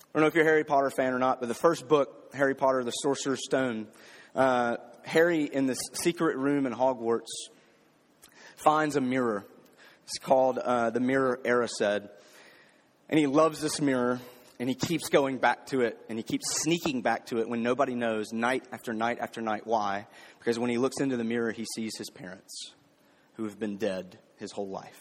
I 0.00 0.18
don't 0.18 0.22
know 0.22 0.28
if 0.28 0.34
you're 0.34 0.44
a 0.44 0.48
Harry 0.48 0.64
Potter 0.64 0.90
fan 0.90 1.14
or 1.14 1.18
not, 1.18 1.40
but 1.40 1.48
the 1.48 1.54
first 1.54 1.88
book, 1.88 2.32
Harry 2.34 2.54
Potter, 2.54 2.84
The 2.84 2.90
Sorcerer's 2.90 3.44
Stone, 3.44 3.86
uh, 4.34 4.76
Harry 5.04 5.44
in 5.44 5.66
this 5.66 5.78
secret 5.94 6.36
room 6.36 6.66
in 6.66 6.72
Hogwarts 6.72 7.30
finds 8.56 8.96
a 8.96 9.00
mirror. 9.00 9.46
It's 10.04 10.18
called 10.18 10.58
uh, 10.58 10.90
the 10.90 11.00
Mirror 11.00 11.40
Erised. 11.44 12.08
And 13.08 13.18
he 13.18 13.26
loves 13.26 13.60
this 13.60 13.80
mirror, 13.80 14.20
and 14.58 14.68
he 14.68 14.74
keeps 14.74 15.08
going 15.08 15.38
back 15.38 15.66
to 15.66 15.80
it, 15.80 15.98
and 16.08 16.18
he 16.18 16.22
keeps 16.22 16.44
sneaking 16.62 17.02
back 17.02 17.26
to 17.26 17.38
it 17.38 17.48
when 17.48 17.62
nobody 17.62 17.94
knows, 17.94 18.32
night 18.32 18.64
after 18.72 18.92
night 18.92 19.18
after 19.20 19.40
night. 19.40 19.66
Why? 19.66 20.06
Because 20.38 20.58
when 20.58 20.70
he 20.70 20.78
looks 20.78 21.00
into 21.00 21.16
the 21.16 21.24
mirror, 21.24 21.52
he 21.52 21.66
sees 21.74 21.96
his 21.96 22.10
parents 22.10 22.72
who 23.34 23.44
have 23.44 23.58
been 23.58 23.76
dead 23.76 24.18
his 24.42 24.52
whole 24.52 24.68
life. 24.68 25.00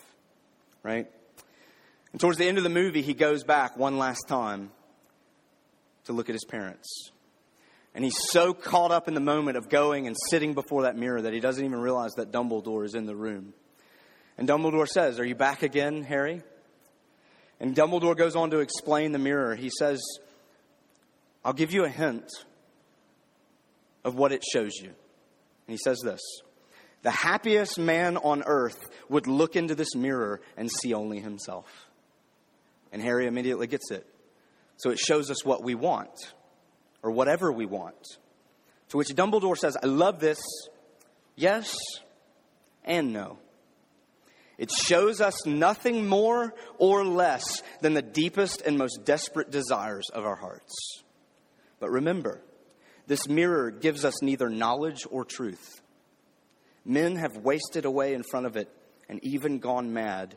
Right? 0.83 1.11
And 2.13 2.21
towards 2.21 2.37
the 2.37 2.47
end 2.47 2.57
of 2.57 2.63
the 2.63 2.69
movie, 2.69 3.01
he 3.01 3.13
goes 3.13 3.43
back 3.43 3.75
one 3.75 3.97
last 3.97 4.27
time 4.27 4.71
to 6.05 6.13
look 6.13 6.29
at 6.29 6.33
his 6.33 6.45
parents. 6.45 7.11
And 7.93 8.05
he's 8.05 8.17
so 8.29 8.53
caught 8.53 8.91
up 8.91 9.09
in 9.09 9.13
the 9.13 9.19
moment 9.19 9.57
of 9.57 9.67
going 9.67 10.07
and 10.07 10.15
sitting 10.29 10.53
before 10.53 10.83
that 10.83 10.95
mirror 10.95 11.21
that 11.21 11.33
he 11.33 11.41
doesn't 11.41 11.63
even 11.63 11.79
realize 11.79 12.11
that 12.13 12.31
Dumbledore 12.31 12.85
is 12.85 12.95
in 12.95 13.05
the 13.05 13.15
room. 13.15 13.53
And 14.37 14.47
Dumbledore 14.47 14.87
says, 14.87 15.19
Are 15.19 15.25
you 15.25 15.35
back 15.35 15.61
again, 15.61 16.03
Harry? 16.03 16.41
And 17.59 17.75
Dumbledore 17.75 18.17
goes 18.17 18.35
on 18.35 18.51
to 18.51 18.59
explain 18.59 19.11
the 19.11 19.19
mirror. 19.19 19.55
He 19.55 19.69
says, 19.77 20.01
I'll 21.43 21.53
give 21.53 21.73
you 21.73 21.83
a 21.83 21.89
hint 21.89 22.29
of 24.03 24.15
what 24.15 24.31
it 24.31 24.43
shows 24.51 24.71
you. 24.81 24.87
And 24.87 25.67
he 25.67 25.77
says 25.77 25.99
this 26.03 26.21
The 27.03 27.11
happiest 27.11 27.79
man 27.79 28.17
on 28.17 28.43
earth 28.45 28.79
would 29.09 29.27
look 29.27 29.55
into 29.55 29.75
this 29.75 29.95
mirror 29.95 30.41
and 30.55 30.69
see 30.69 30.93
only 30.93 31.19
himself. 31.19 31.67
And 32.91 33.01
Harry 33.01 33.25
immediately 33.25 33.67
gets 33.67 33.89
it. 33.91 34.05
So 34.77 34.91
it 34.91 34.99
shows 34.99 35.31
us 35.31 35.43
what 35.43 35.63
we 35.63 35.75
want 35.75 36.33
or 37.01 37.11
whatever 37.11 37.51
we 37.51 37.65
want. 37.65 38.17
To 38.89 38.97
which 38.97 39.09
Dumbledore 39.09 39.57
says, 39.57 39.77
I 39.81 39.87
love 39.87 40.19
this. 40.19 40.39
Yes 41.35 41.75
and 42.83 43.13
no. 43.13 43.39
It 44.57 44.71
shows 44.71 45.21
us 45.21 45.45
nothing 45.45 46.07
more 46.07 46.53
or 46.77 47.03
less 47.03 47.63
than 47.81 47.93
the 47.95 48.01
deepest 48.03 48.61
and 48.61 48.77
most 48.77 49.05
desperate 49.05 49.49
desires 49.49 50.09
of 50.13 50.23
our 50.23 50.35
hearts. 50.35 51.01
But 51.79 51.89
remember, 51.89 52.41
this 53.07 53.27
mirror 53.27 53.71
gives 53.71 54.05
us 54.05 54.21
neither 54.21 54.49
knowledge 54.49 55.07
or 55.09 55.25
truth. 55.25 55.80
Men 56.85 57.15
have 57.15 57.37
wasted 57.37 57.85
away 57.85 58.13
in 58.13 58.23
front 58.23 58.45
of 58.45 58.55
it 58.55 58.69
and 59.07 59.23
even 59.23 59.59
gone 59.59 59.93
mad. 59.93 60.35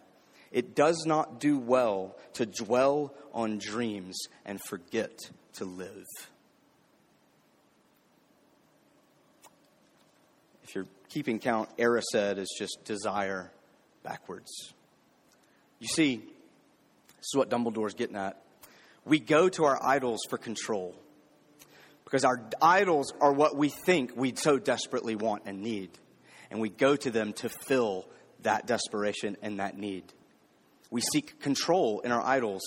It 0.52 0.74
does 0.74 1.04
not 1.07 1.40
do 1.40 1.59
well 1.59 2.16
to 2.35 2.46
dwell 2.46 3.14
on 3.33 3.59
dreams 3.59 4.16
and 4.44 4.61
forget 4.61 5.18
to 5.54 5.64
live. 5.64 6.04
If 10.62 10.74
you're 10.74 10.87
keeping 11.09 11.38
count, 11.38 11.76
Erised 11.76 12.38
is 12.38 12.54
just 12.59 12.85
desire 12.85 13.50
backwards. 14.02 14.74
You 15.78 15.88
see, 15.88 16.16
this 16.16 17.26
is 17.33 17.37
what 17.37 17.50
Dumbledore's 17.50 17.94
getting 17.94 18.16
at. 18.16 18.40
We 19.04 19.18
go 19.18 19.48
to 19.48 19.64
our 19.64 19.78
idols 19.83 20.20
for 20.28 20.38
control 20.38 20.94
because 22.04 22.24
our 22.24 22.40
idols 22.62 23.12
are 23.20 23.33
what 23.33 23.57
we 23.57 23.68
think 23.68 24.12
we 24.16 24.35
so 24.37 24.59
desperately 24.59 25.16
want 25.16 25.42
and 25.46 25.62
need. 25.62 25.90
And 26.54 26.62
we 26.62 26.68
go 26.68 26.94
to 26.94 27.10
them 27.10 27.32
to 27.32 27.48
fill 27.48 28.06
that 28.42 28.64
desperation 28.64 29.36
and 29.42 29.58
that 29.58 29.76
need. 29.76 30.04
We 30.88 31.00
seek 31.00 31.40
control 31.40 31.98
in 32.04 32.12
our 32.12 32.22
idols 32.24 32.62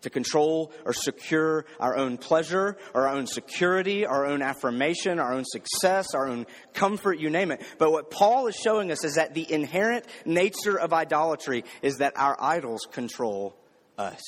to 0.00 0.10
control 0.10 0.72
or 0.84 0.92
secure 0.92 1.64
our 1.78 1.96
own 1.96 2.18
pleasure, 2.18 2.76
our 2.96 3.06
own 3.06 3.28
security, 3.28 4.04
our 4.04 4.26
own 4.26 4.42
affirmation, 4.42 5.20
our 5.20 5.32
own 5.32 5.44
success, 5.44 6.16
our 6.16 6.26
own 6.26 6.46
comfort, 6.74 7.20
you 7.20 7.30
name 7.30 7.52
it. 7.52 7.62
But 7.78 7.92
what 7.92 8.10
Paul 8.10 8.48
is 8.48 8.56
showing 8.56 8.90
us 8.90 9.04
is 9.04 9.14
that 9.14 9.34
the 9.34 9.48
inherent 9.48 10.04
nature 10.24 10.76
of 10.76 10.92
idolatry 10.92 11.62
is 11.80 11.98
that 11.98 12.14
our 12.16 12.36
idols 12.40 12.88
control 12.90 13.54
us. 13.96 14.20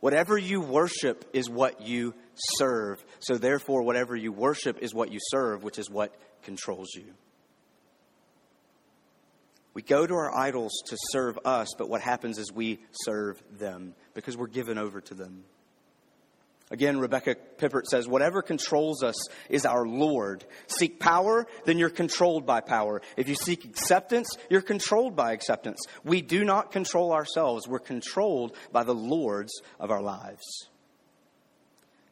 Whatever 0.00 0.36
you 0.36 0.60
worship 0.60 1.24
is 1.32 1.48
what 1.48 1.82
you 1.82 2.14
serve. 2.34 3.04
So 3.20 3.36
therefore, 3.36 3.82
whatever 3.82 4.16
you 4.16 4.32
worship 4.32 4.78
is 4.82 4.92
what 4.92 5.12
you 5.12 5.20
serve, 5.22 5.62
which 5.62 5.78
is 5.78 5.88
what 5.88 6.12
controls 6.42 6.88
you. 6.96 7.14
We 9.80 9.84
go 9.84 10.06
to 10.06 10.12
our 10.12 10.38
idols 10.38 10.82
to 10.88 10.96
serve 11.10 11.38
us, 11.42 11.68
but 11.78 11.88
what 11.88 12.02
happens 12.02 12.36
is 12.36 12.52
we 12.52 12.80
serve 12.92 13.42
them 13.58 13.94
because 14.12 14.36
we're 14.36 14.46
given 14.46 14.76
over 14.76 15.00
to 15.00 15.14
them. 15.14 15.42
Again, 16.70 16.98
Rebecca 16.98 17.36
Pippert 17.56 17.86
says, 17.86 18.06
whatever 18.06 18.42
controls 18.42 19.02
us 19.02 19.16
is 19.48 19.64
our 19.64 19.86
Lord. 19.86 20.44
Seek 20.66 21.00
power, 21.00 21.46
then 21.64 21.78
you're 21.78 21.88
controlled 21.88 22.44
by 22.44 22.60
power. 22.60 23.00
If 23.16 23.26
you 23.30 23.34
seek 23.34 23.64
acceptance, 23.64 24.28
you're 24.50 24.60
controlled 24.60 25.16
by 25.16 25.32
acceptance. 25.32 25.80
We 26.04 26.20
do 26.20 26.44
not 26.44 26.72
control 26.72 27.14
ourselves. 27.14 27.66
We're 27.66 27.78
controlled 27.78 28.54
by 28.70 28.84
the 28.84 28.94
Lords 28.94 29.62
of 29.78 29.90
our 29.90 30.02
lives. 30.02 30.44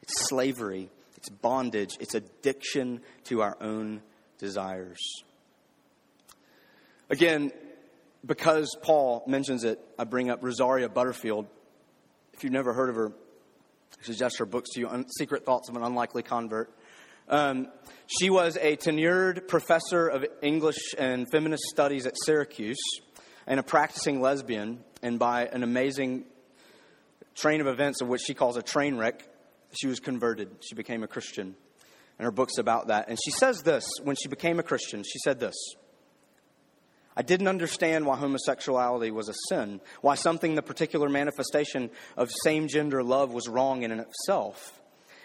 It's 0.01 0.27
slavery, 0.27 0.89
it's 1.19 1.29
bondage, 1.29 1.99
it's 2.01 2.15
addiction 2.15 3.03
to 3.25 3.43
our 3.43 3.59
own 3.61 4.01
desires. 4.39 5.23
Again, 7.11 7.53
because 8.25 8.77
Paul 8.83 9.25
mentions 9.27 9.65
it, 9.65 9.81
I 9.99 10.05
bring 10.05 10.29
up 10.29 10.43
Rosaria 10.43 10.91
Butterfield. 10.91 11.47
If 12.35 12.45
you've 12.45 12.53
never 12.53 12.75
heard 12.75 12.91
of 12.91 12.97
her, 12.97 13.13
I 13.99 14.05
suggest 14.05 14.39
her 14.39 14.47
books 14.47 14.71
to 14.75 14.81
you 14.81 15.05
Secret 15.19 15.47
Thoughts 15.47 15.71
of 15.71 15.77
an 15.77 15.83
Unlikely 15.83 16.23
Convert. 16.23 16.71
Um, 17.29 17.69
she 18.07 18.29
was 18.29 18.57
a 18.57 18.77
tenured 18.77 19.49
professor 19.49 20.07
of 20.07 20.25
English 20.43 20.95
and 20.99 21.27
feminist 21.31 21.63
studies 21.71 22.07
at 22.07 22.15
Syracuse 22.25 22.79
and 23.47 23.59
a 23.59 23.63
practicing 23.63 24.21
lesbian, 24.21 24.85
and 25.03 25.19
by 25.19 25.47
an 25.47 25.63
amazing 25.63 26.25
train 27.35 27.63
of 27.63 27.67
events 27.67 28.03
of 28.03 28.09
which 28.09 28.21
she 28.27 28.35
calls 28.35 28.59
a 28.59 28.63
train 28.63 28.99
wreck, 28.99 29.27
she 29.73 29.87
was 29.87 29.99
converted. 29.99 30.51
She 30.61 30.75
became 30.75 31.03
a 31.03 31.09
Christian. 31.09 31.55
And 32.19 32.25
her 32.25 32.31
book's 32.31 32.59
about 32.59 32.89
that. 32.89 33.09
And 33.09 33.19
she 33.25 33.31
says 33.31 33.63
this 33.63 33.89
when 34.03 34.17
she 34.17 34.29
became 34.29 34.59
a 34.59 34.63
Christian, 34.63 35.03
she 35.03 35.19
said 35.21 35.41
this. 35.41 35.55
I 37.19 37.23
didn't 37.23 37.49
understand 37.49 38.07
why 38.07 38.17
homosexuality 38.17 39.11
was 39.11 39.29
a 39.29 39.35
sin, 39.49 39.81
why 40.03 40.15
something, 40.15 40.55
the 40.55 40.63
particular 40.63 41.09
manifestation 41.09 41.91
of 42.17 42.31
same 42.45 42.69
gender 42.69 43.03
love, 43.03 43.33
was 43.33 43.49
wrong 43.49 43.83
in 43.83 43.91
and 43.91 44.01
itself. 44.01 44.81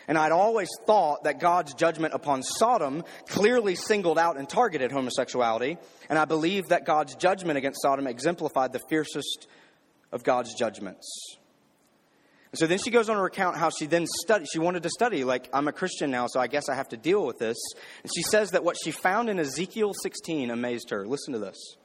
And 0.07 0.17
I'd 0.17 0.31
always 0.31 0.69
thought 0.87 1.25
that 1.25 1.39
God's 1.39 1.75
judgment 1.75 2.15
upon 2.15 2.41
Sodom 2.41 3.03
clearly 3.27 3.75
singled 3.75 4.17
out 4.17 4.37
and 4.37 4.49
targeted 4.49 4.91
homosexuality. 4.91 5.77
And 6.09 6.17
I 6.17 6.25
believed 6.25 6.69
that 6.69 6.83
God's 6.83 7.13
judgment 7.13 7.59
against 7.59 7.83
Sodom 7.83 8.07
exemplified 8.07 8.73
the 8.73 8.81
fiercest 8.89 9.47
of 10.11 10.23
God's 10.23 10.55
judgments. 10.55 11.07
And 12.51 12.57
so 12.57 12.65
then 12.65 12.79
she 12.79 12.89
goes 12.89 13.07
on 13.07 13.17
to 13.17 13.21
recount 13.21 13.55
how 13.55 13.69
she 13.69 13.85
then 13.85 14.07
studied. 14.07 14.47
She 14.51 14.57
wanted 14.57 14.81
to 14.81 14.89
study, 14.89 15.23
like, 15.23 15.47
I'm 15.53 15.67
a 15.67 15.71
Christian 15.71 16.09
now, 16.09 16.25
so 16.25 16.39
I 16.39 16.47
guess 16.47 16.69
I 16.69 16.73
have 16.73 16.89
to 16.89 16.97
deal 16.97 17.23
with 17.23 17.37
this. 17.37 17.57
And 18.01 18.11
she 18.15 18.23
says 18.23 18.49
that 18.51 18.63
what 18.63 18.77
she 18.83 18.89
found 18.89 19.29
in 19.29 19.39
Ezekiel 19.39 19.93
16 20.01 20.49
amazed 20.49 20.89
her. 20.89 21.05
Listen 21.05 21.33
to 21.33 21.39
this. 21.39 21.77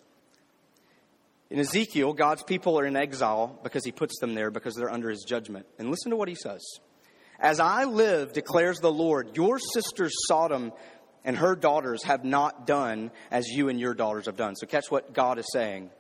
In 1.51 1.59
Ezekiel, 1.59 2.13
God's 2.13 2.43
people 2.43 2.79
are 2.79 2.85
in 2.85 2.97
exile 2.97 3.59
because 3.63 3.85
he 3.85 3.93
puts 3.93 4.19
them 4.21 4.35
there 4.35 4.51
because 4.51 4.75
they're 4.75 4.91
under 4.91 5.09
his 5.09 5.25
judgment. 5.27 5.67
And 5.79 5.91
listen 5.91 6.11
to 6.11 6.17
what 6.17 6.29
he 6.29 6.35
says. 6.35 6.63
As 7.41 7.61
I 7.61 7.85
live, 7.85 8.33
declares 8.33 8.81
the 8.81 8.93
Lord, 8.93 9.37
your 9.37 9.59
sister 9.59 10.11
Sodom 10.29 10.73
and 11.25 11.37
her 11.37 11.55
daughters 11.55 12.05
have 12.05 12.25
not 12.25 12.67
done 12.67 13.11
as 13.31 13.47
you 13.49 13.69
and 13.69 13.81
your 13.81 13.95
daughters 13.95 14.27
have 14.27 14.37
done. 14.37 14.57
So 14.57 14.67
catch 14.67 14.91
what 14.91 15.13
God 15.15 15.39
is 15.39 15.47
saying. 15.53 15.91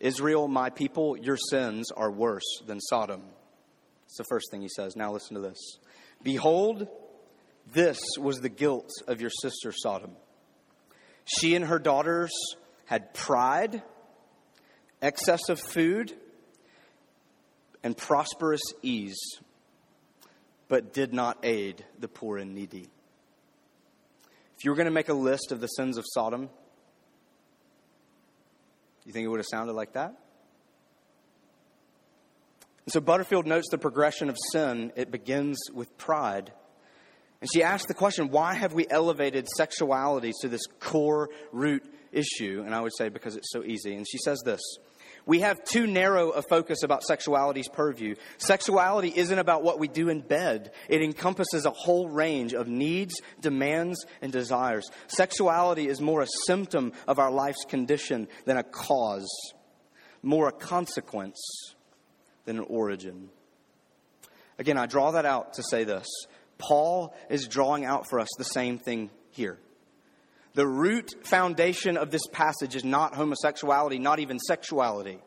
Israel, 0.00 0.48
my 0.48 0.70
people, 0.70 1.16
your 1.16 1.36
sins 1.36 1.90
are 1.90 2.10
worse 2.10 2.60
than 2.66 2.80
Sodom. 2.80 3.22
It's 4.06 4.18
the 4.18 4.24
first 4.28 4.50
thing 4.50 4.62
he 4.62 4.68
says. 4.68 4.96
Now 4.96 5.12
listen 5.12 5.34
to 5.34 5.40
this. 5.40 5.78
Behold, 6.22 6.88
this 7.72 8.00
was 8.18 8.40
the 8.40 8.48
guilt 8.48 8.90
of 9.08 9.20
your 9.20 9.30
sister 9.30 9.72
Sodom. 9.72 10.12
She 11.24 11.54
and 11.54 11.64
her 11.64 11.78
daughters 11.78 12.32
had 12.84 13.12
pride, 13.14 13.82
excess 15.02 15.48
of 15.48 15.60
food, 15.60 16.12
and 17.82 17.96
prosperous 17.96 18.62
ease, 18.82 19.18
but 20.68 20.92
did 20.92 21.14
not 21.14 21.38
aid 21.44 21.84
the 22.00 22.08
poor 22.08 22.38
and 22.38 22.54
needy. 22.54 22.88
If 24.58 24.64
you 24.64 24.70
were 24.70 24.76
going 24.76 24.86
to 24.86 24.92
make 24.92 25.08
a 25.08 25.14
list 25.14 25.52
of 25.52 25.60
the 25.60 25.66
sins 25.68 25.98
of 25.98 26.04
Sodom, 26.08 26.48
you 29.06 29.12
think 29.12 29.24
it 29.24 29.28
would 29.28 29.38
have 29.38 29.46
sounded 29.48 29.74
like 29.74 29.92
that? 29.92 30.16
And 32.84 32.92
so 32.92 33.00
Butterfield 33.00 33.46
notes 33.46 33.68
the 33.70 33.78
progression 33.78 34.28
of 34.28 34.36
sin. 34.52 34.92
It 34.96 35.10
begins 35.10 35.58
with 35.72 35.96
pride. 35.96 36.52
And 37.40 37.48
she 37.52 37.62
asks 37.62 37.86
the 37.86 37.94
question 37.94 38.30
why 38.30 38.54
have 38.54 38.72
we 38.72 38.86
elevated 38.88 39.46
sexuality 39.56 40.32
to 40.40 40.48
this 40.48 40.66
core 40.80 41.30
root 41.52 41.84
issue? 42.10 42.62
And 42.66 42.74
I 42.74 42.80
would 42.80 42.92
say 42.96 43.08
because 43.08 43.36
it's 43.36 43.52
so 43.52 43.62
easy. 43.62 43.94
And 43.94 44.06
she 44.08 44.18
says 44.18 44.40
this 44.44 44.60
we 45.26 45.40
have 45.40 45.62
too 45.64 45.86
narrow 45.88 46.30
a 46.30 46.40
focus 46.40 46.84
about 46.84 47.02
sexuality's 47.02 47.68
purview. 47.68 48.14
Sexuality 48.38 49.12
isn't 49.14 49.38
about 49.38 49.64
what 49.64 49.80
we 49.80 49.88
do 49.88 50.08
in 50.08 50.20
bed, 50.20 50.72
it 50.88 51.02
encompasses 51.02 51.66
a 51.66 51.70
whole 51.70 52.08
range 52.08 52.54
of 52.54 52.68
needs, 52.68 53.20
demands, 53.40 54.06
and 54.22 54.32
desires. 54.32 54.88
Sexuality 55.08 55.88
is 55.88 56.00
more 56.00 56.22
a 56.22 56.28
symptom 56.46 56.92
of 57.08 57.18
our 57.18 57.30
life's 57.30 57.64
condition 57.64 58.28
than 58.44 58.56
a 58.56 58.62
cause, 58.62 59.28
more 60.22 60.48
a 60.48 60.52
consequence 60.52 61.74
than 62.44 62.58
an 62.58 62.64
origin. 62.68 63.28
Again, 64.58 64.78
I 64.78 64.86
draw 64.86 65.10
that 65.10 65.26
out 65.26 65.54
to 65.54 65.62
say 65.62 65.84
this 65.84 66.06
Paul 66.58 67.14
is 67.28 67.48
drawing 67.48 67.84
out 67.84 68.08
for 68.08 68.20
us 68.20 68.28
the 68.38 68.44
same 68.44 68.78
thing 68.78 69.10
here. 69.30 69.58
The 70.56 70.66
root 70.66 71.14
foundation 71.22 71.98
of 71.98 72.10
this 72.10 72.26
passage 72.32 72.76
is 72.76 72.82
not 72.82 73.14
homosexuality, 73.14 73.98
not 73.98 74.20
even 74.20 74.38
sexuality. 74.38 75.18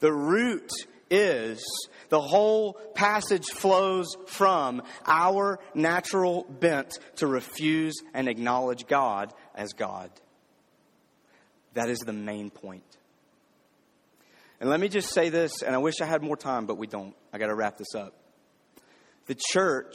The 0.00 0.12
root 0.12 0.70
is 1.10 1.64
the 2.10 2.20
whole 2.20 2.74
passage 2.94 3.46
flows 3.46 4.14
from 4.26 4.82
our 5.06 5.58
natural 5.74 6.44
bent 6.44 6.98
to 7.16 7.26
refuse 7.26 7.94
and 8.12 8.28
acknowledge 8.28 8.86
God 8.86 9.32
as 9.54 9.72
God. 9.72 10.10
That 11.72 11.88
is 11.88 12.00
the 12.00 12.12
main 12.12 12.50
point. 12.50 12.84
And 14.60 14.68
let 14.68 14.80
me 14.80 14.88
just 14.88 15.14
say 15.14 15.30
this, 15.30 15.62
and 15.62 15.74
I 15.74 15.78
wish 15.78 16.02
I 16.02 16.04
had 16.04 16.22
more 16.22 16.36
time, 16.36 16.66
but 16.66 16.76
we 16.76 16.86
don't. 16.86 17.14
I 17.32 17.38
got 17.38 17.46
to 17.46 17.54
wrap 17.54 17.78
this 17.78 17.94
up. 17.94 18.12
The 19.28 19.36
church, 19.52 19.94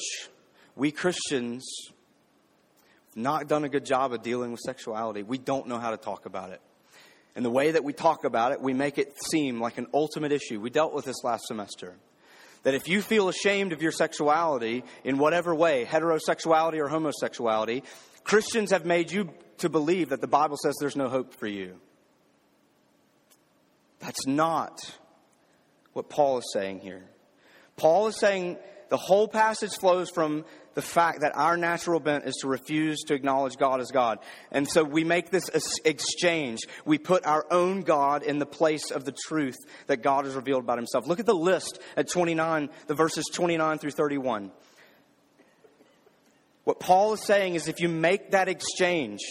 we 0.75 0.91
Christians, 0.91 1.63
not 3.15 3.47
done 3.47 3.63
a 3.63 3.69
good 3.69 3.85
job 3.85 4.13
of 4.13 4.21
dealing 4.21 4.51
with 4.51 4.61
sexuality. 4.61 5.23
We 5.23 5.37
don't 5.37 5.67
know 5.67 5.79
how 5.79 5.91
to 5.91 5.97
talk 5.97 6.25
about 6.25 6.51
it. 6.51 6.61
And 7.35 7.45
the 7.45 7.49
way 7.49 7.71
that 7.71 7.83
we 7.83 7.93
talk 7.93 8.23
about 8.25 8.51
it, 8.51 8.61
we 8.61 8.73
make 8.73 8.97
it 8.97 9.15
seem 9.29 9.61
like 9.61 9.77
an 9.77 9.87
ultimate 9.93 10.31
issue. 10.31 10.59
We 10.59 10.69
dealt 10.69 10.93
with 10.93 11.05
this 11.05 11.23
last 11.23 11.45
semester. 11.47 11.95
That 12.63 12.73
if 12.73 12.87
you 12.87 13.01
feel 13.01 13.29
ashamed 13.29 13.73
of 13.73 13.81
your 13.81 13.91
sexuality 13.91 14.83
in 15.03 15.17
whatever 15.17 15.55
way, 15.55 15.85
heterosexuality 15.85 16.79
or 16.79 16.87
homosexuality, 16.89 17.83
Christians 18.23 18.71
have 18.71 18.85
made 18.85 19.11
you 19.11 19.29
to 19.59 19.69
believe 19.69 20.09
that 20.09 20.21
the 20.21 20.27
Bible 20.27 20.57
says 20.61 20.75
there's 20.79 20.95
no 20.95 21.09
hope 21.09 21.33
for 21.33 21.47
you. 21.47 21.79
That's 23.99 24.27
not 24.27 24.79
what 25.93 26.09
Paul 26.09 26.39
is 26.39 26.51
saying 26.53 26.79
here. 26.79 27.03
Paul 27.77 28.07
is 28.07 28.19
saying 28.19 28.57
the 28.91 28.97
whole 28.97 29.29
passage 29.29 29.71
flows 29.79 30.09
from 30.09 30.43
the 30.73 30.81
fact 30.81 31.21
that 31.21 31.31
our 31.33 31.55
natural 31.55 32.01
bent 32.01 32.25
is 32.25 32.35
to 32.41 32.47
refuse 32.49 32.99
to 33.03 33.13
acknowledge 33.13 33.55
God 33.55 33.79
as 33.79 33.89
God. 33.89 34.19
And 34.51 34.69
so 34.69 34.83
we 34.83 35.05
make 35.05 35.29
this 35.29 35.49
exchange. 35.85 36.59
We 36.83 36.97
put 36.97 37.25
our 37.25 37.45
own 37.49 37.83
God 37.83 38.21
in 38.21 38.37
the 38.37 38.45
place 38.45 38.91
of 38.91 39.05
the 39.05 39.13
truth 39.27 39.55
that 39.87 40.03
God 40.03 40.25
has 40.25 40.35
revealed 40.35 40.65
about 40.65 40.77
himself. 40.77 41.07
Look 41.07 41.21
at 41.21 41.25
the 41.25 41.33
list 41.33 41.79
at 41.95 42.09
29, 42.09 42.69
the 42.87 42.93
verses 42.93 43.29
29 43.31 43.77
through 43.77 43.91
31. 43.91 44.51
What 46.65 46.81
Paul 46.81 47.13
is 47.13 47.25
saying 47.25 47.55
is 47.55 47.69
if 47.69 47.79
you 47.79 47.87
make 47.87 48.31
that 48.31 48.49
exchange, 48.49 49.21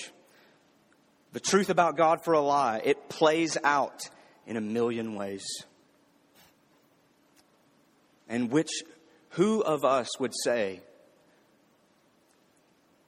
the 1.35 1.41
truth 1.41 1.69
about 1.69 1.99
God 1.99 2.25
for 2.25 2.33
a 2.33 2.41
lie, 2.41 2.81
it 2.83 3.11
plays 3.11 3.59
out 3.63 4.01
in 4.47 4.57
a 4.57 4.63
million 4.63 5.17
ways. 5.17 5.45
And 8.27 8.51
which, 8.51 8.71
who 9.31 9.63
of 9.63 9.85
us 9.85 10.19
would 10.19 10.33
say, 10.45 10.81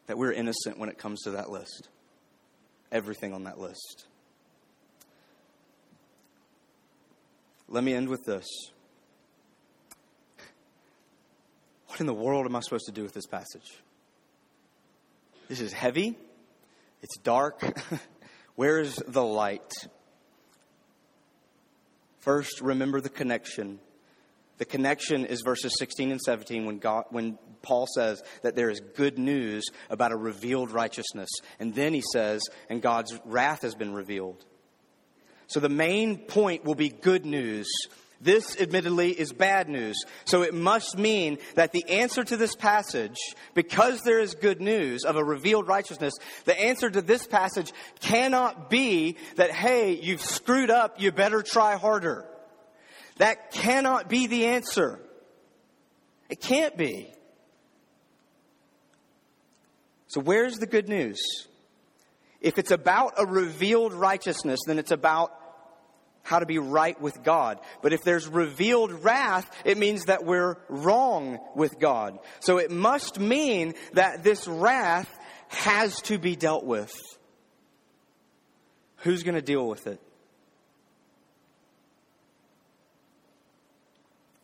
that 0.06 0.18
we're 0.18 0.32
innocent 0.32 0.78
when 0.78 0.88
it 0.88 0.98
comes 0.98 1.22
to 1.22 1.30
that 1.30 1.50
list. 1.50 1.88
Everything 2.90 3.32
on 3.32 3.44
that 3.44 3.58
list. 3.58 4.04
Let 7.68 7.82
me 7.82 7.94
end 7.94 8.08
with 8.08 8.24
this. 8.24 8.46
What 11.86 12.00
in 12.00 12.06
the 12.06 12.14
world 12.14 12.44
am 12.46 12.56
I 12.56 12.60
supposed 12.60 12.86
to 12.86 12.92
do 12.92 13.02
with 13.02 13.14
this 13.14 13.26
passage? 13.26 13.72
This 15.48 15.60
is 15.60 15.72
heavy. 15.72 16.16
It's 17.02 17.16
dark. 17.18 17.62
Where 18.54 18.80
is 18.80 18.96
the 19.08 19.24
light? 19.24 19.72
First, 22.18 22.60
remember 22.60 23.00
the 23.00 23.08
connection 23.08 23.78
the 24.58 24.64
connection 24.64 25.24
is 25.24 25.40
verses 25.40 25.74
16 25.78 26.12
and 26.12 26.20
17 26.20 26.66
when, 26.66 26.78
God, 26.78 27.04
when 27.10 27.38
Paul 27.62 27.86
says 27.94 28.22
that 28.42 28.54
there 28.54 28.70
is 28.70 28.80
good 28.80 29.18
news 29.18 29.64
about 29.90 30.12
a 30.12 30.16
revealed 30.16 30.70
righteousness. 30.70 31.30
And 31.58 31.74
then 31.74 31.94
he 31.94 32.02
says, 32.12 32.42
and 32.68 32.82
God's 32.82 33.18
wrath 33.24 33.62
has 33.62 33.74
been 33.74 33.92
revealed. 33.92 34.44
So 35.46 35.60
the 35.60 35.68
main 35.68 36.18
point 36.18 36.64
will 36.64 36.74
be 36.74 36.88
good 36.88 37.26
news. 37.26 37.68
This, 38.20 38.58
admittedly, 38.60 39.10
is 39.10 39.32
bad 39.32 39.68
news. 39.68 40.04
So 40.26 40.42
it 40.42 40.54
must 40.54 40.96
mean 40.96 41.38
that 41.56 41.72
the 41.72 41.84
answer 41.88 42.22
to 42.22 42.36
this 42.36 42.54
passage, 42.54 43.18
because 43.52 44.00
there 44.02 44.20
is 44.20 44.34
good 44.34 44.60
news 44.60 45.04
of 45.04 45.16
a 45.16 45.24
revealed 45.24 45.66
righteousness, 45.66 46.14
the 46.44 46.58
answer 46.58 46.88
to 46.88 47.02
this 47.02 47.26
passage 47.26 47.72
cannot 48.00 48.70
be 48.70 49.16
that, 49.36 49.50
hey, 49.50 49.94
you've 49.94 50.22
screwed 50.22 50.70
up, 50.70 51.00
you 51.00 51.10
better 51.10 51.42
try 51.42 51.76
harder. 51.76 52.24
That 53.22 53.52
cannot 53.52 54.08
be 54.08 54.26
the 54.26 54.46
answer. 54.46 54.98
It 56.28 56.40
can't 56.40 56.76
be. 56.76 57.08
So, 60.08 60.20
where's 60.20 60.58
the 60.58 60.66
good 60.66 60.88
news? 60.88 61.20
If 62.40 62.58
it's 62.58 62.72
about 62.72 63.12
a 63.18 63.24
revealed 63.24 63.92
righteousness, 63.92 64.58
then 64.66 64.80
it's 64.80 64.90
about 64.90 65.32
how 66.24 66.40
to 66.40 66.46
be 66.46 66.58
right 66.58 67.00
with 67.00 67.22
God. 67.22 67.60
But 67.80 67.92
if 67.92 68.02
there's 68.02 68.26
revealed 68.26 68.90
wrath, 68.90 69.48
it 69.64 69.78
means 69.78 70.06
that 70.06 70.24
we're 70.24 70.56
wrong 70.68 71.38
with 71.54 71.78
God. 71.78 72.18
So 72.40 72.58
it 72.58 72.72
must 72.72 73.20
mean 73.20 73.74
that 73.92 74.24
this 74.24 74.48
wrath 74.48 75.16
has 75.46 76.00
to 76.02 76.18
be 76.18 76.34
dealt 76.34 76.64
with. 76.64 76.92
Who's 78.96 79.22
going 79.22 79.36
to 79.36 79.42
deal 79.42 79.68
with 79.68 79.86
it? 79.86 80.00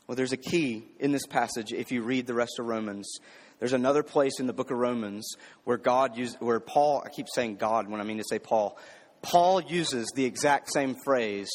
Well, 0.08 0.16
there's 0.16 0.32
a 0.32 0.38
key 0.38 0.84
in 0.98 1.12
this 1.12 1.26
passage 1.26 1.70
if 1.70 1.92
you 1.92 2.02
read 2.02 2.26
the 2.26 2.32
rest 2.32 2.58
of 2.58 2.64
Romans. 2.64 3.18
There's 3.58 3.74
another 3.74 4.02
place 4.02 4.40
in 4.40 4.46
the 4.46 4.54
book 4.54 4.70
of 4.70 4.78
Romans 4.78 5.36
where 5.64 5.76
God 5.76 6.16
used, 6.16 6.38
where 6.40 6.60
Paul, 6.60 7.02
I 7.04 7.10
keep 7.10 7.26
saying 7.34 7.56
God 7.56 7.90
when 7.90 8.00
I 8.00 8.04
mean 8.04 8.16
to 8.16 8.24
say 8.26 8.38
Paul. 8.38 8.78
Paul 9.20 9.60
uses 9.60 10.10
the 10.14 10.24
exact 10.24 10.72
same 10.72 10.96
phrase, 11.04 11.50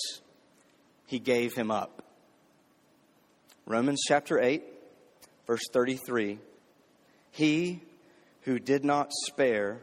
he 1.07 1.17
gave 1.17 1.55
him 1.55 1.71
up. 1.71 2.03
Romans 3.65 4.01
chapter 4.07 4.39
8, 4.39 4.63
verse 5.47 5.63
33. 5.71 6.37
He 7.31 7.81
who 8.41 8.59
did 8.59 8.85
not 8.85 9.09
spare 9.25 9.79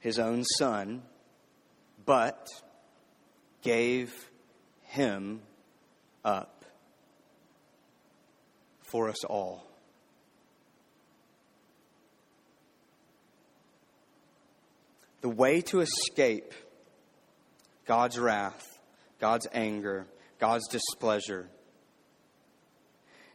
his 0.00 0.18
own 0.18 0.42
son, 0.42 1.02
but 2.04 2.48
gave 3.62 4.12
him 4.88 5.42
up 6.24 6.61
for 8.92 9.08
us 9.08 9.24
all. 9.24 9.66
The 15.22 15.30
way 15.30 15.62
to 15.62 15.80
escape 15.80 16.52
God's 17.86 18.18
wrath, 18.18 18.78
God's 19.18 19.48
anger, 19.52 20.06
God's 20.38 20.68
displeasure 20.68 21.48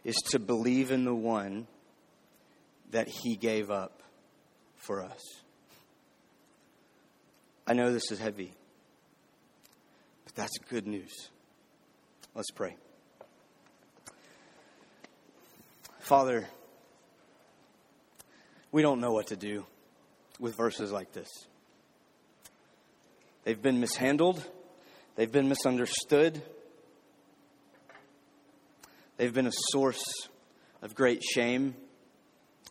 is 0.03 0.15
to 0.29 0.39
believe 0.39 0.91
in 0.91 1.05
the 1.05 1.15
one 1.15 1.65
that 2.91 3.07
He 3.07 3.35
gave 3.35 3.71
up 3.71 4.03
for 4.75 5.01
us. 5.01 5.21
I 7.65 7.73
know 7.73 7.91
this 7.91 8.11
is 8.11 8.19
heavy, 8.19 8.53
but 10.23 10.35
that's 10.35 10.57
good 10.69 10.85
news. 10.85 11.29
Let's 12.35 12.51
pray. 12.51 12.77
Father, 16.07 16.47
we 18.71 18.81
don't 18.81 19.01
know 19.01 19.11
what 19.11 19.27
to 19.27 19.35
do 19.35 19.65
with 20.39 20.55
verses 20.55 20.89
like 20.89 21.11
this. 21.11 21.27
They've 23.43 23.61
been 23.61 23.81
mishandled, 23.81 24.41
they've 25.17 25.29
been 25.29 25.49
misunderstood, 25.49 26.41
they've 29.17 29.33
been 29.33 29.47
a 29.47 29.51
source 29.71 30.01
of 30.81 30.95
great 30.95 31.25
shame 31.25 31.75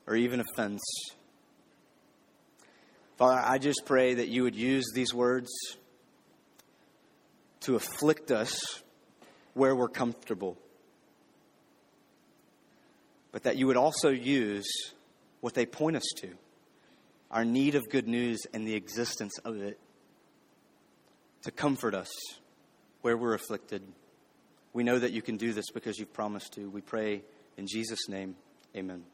or 0.07 0.17
even 0.17 0.41
offense. 0.41 0.81
Father, 3.19 3.39
I 3.39 3.59
just 3.59 3.83
pray 3.85 4.15
that 4.15 4.29
you 4.29 4.45
would 4.45 4.57
use 4.57 4.87
these 4.95 5.13
words 5.13 5.51
to 7.61 7.77
afflict 7.77 8.31
us 8.31 8.83
where 9.53 9.77
we're 9.77 9.89
comfortable, 9.89 10.57
but 13.37 13.43
that 13.43 13.59
you 13.59 13.67
would 13.67 13.77
also 13.77 14.09
use 14.09 14.67
what 15.43 15.53
they 15.53 15.67
point 15.67 15.95
us 15.95 16.07
to 16.17 16.31
our 17.31 17.45
need 17.45 17.75
of 17.75 17.87
good 17.91 18.09
news 18.09 18.41
and 18.55 18.67
the 18.67 18.73
existence 18.73 19.37
of 19.45 19.61
it 19.61 19.79
to 21.43 21.51
comfort 21.51 21.95
us 21.95 22.09
where 23.03 23.15
we're 23.15 23.35
afflicted. 23.35 23.83
We 24.73 24.85
know 24.85 24.99
that 24.99 25.13
you 25.13 25.21
can 25.21 25.37
do 25.37 25.53
this 25.53 25.67
because 25.71 25.99
you've 25.99 26.15
promised 26.15 26.55
to. 26.55 26.71
We 26.71 26.81
pray 26.81 27.21
in 27.59 27.67
Jesus' 27.67 28.09
name, 28.09 28.37
amen. 28.75 29.05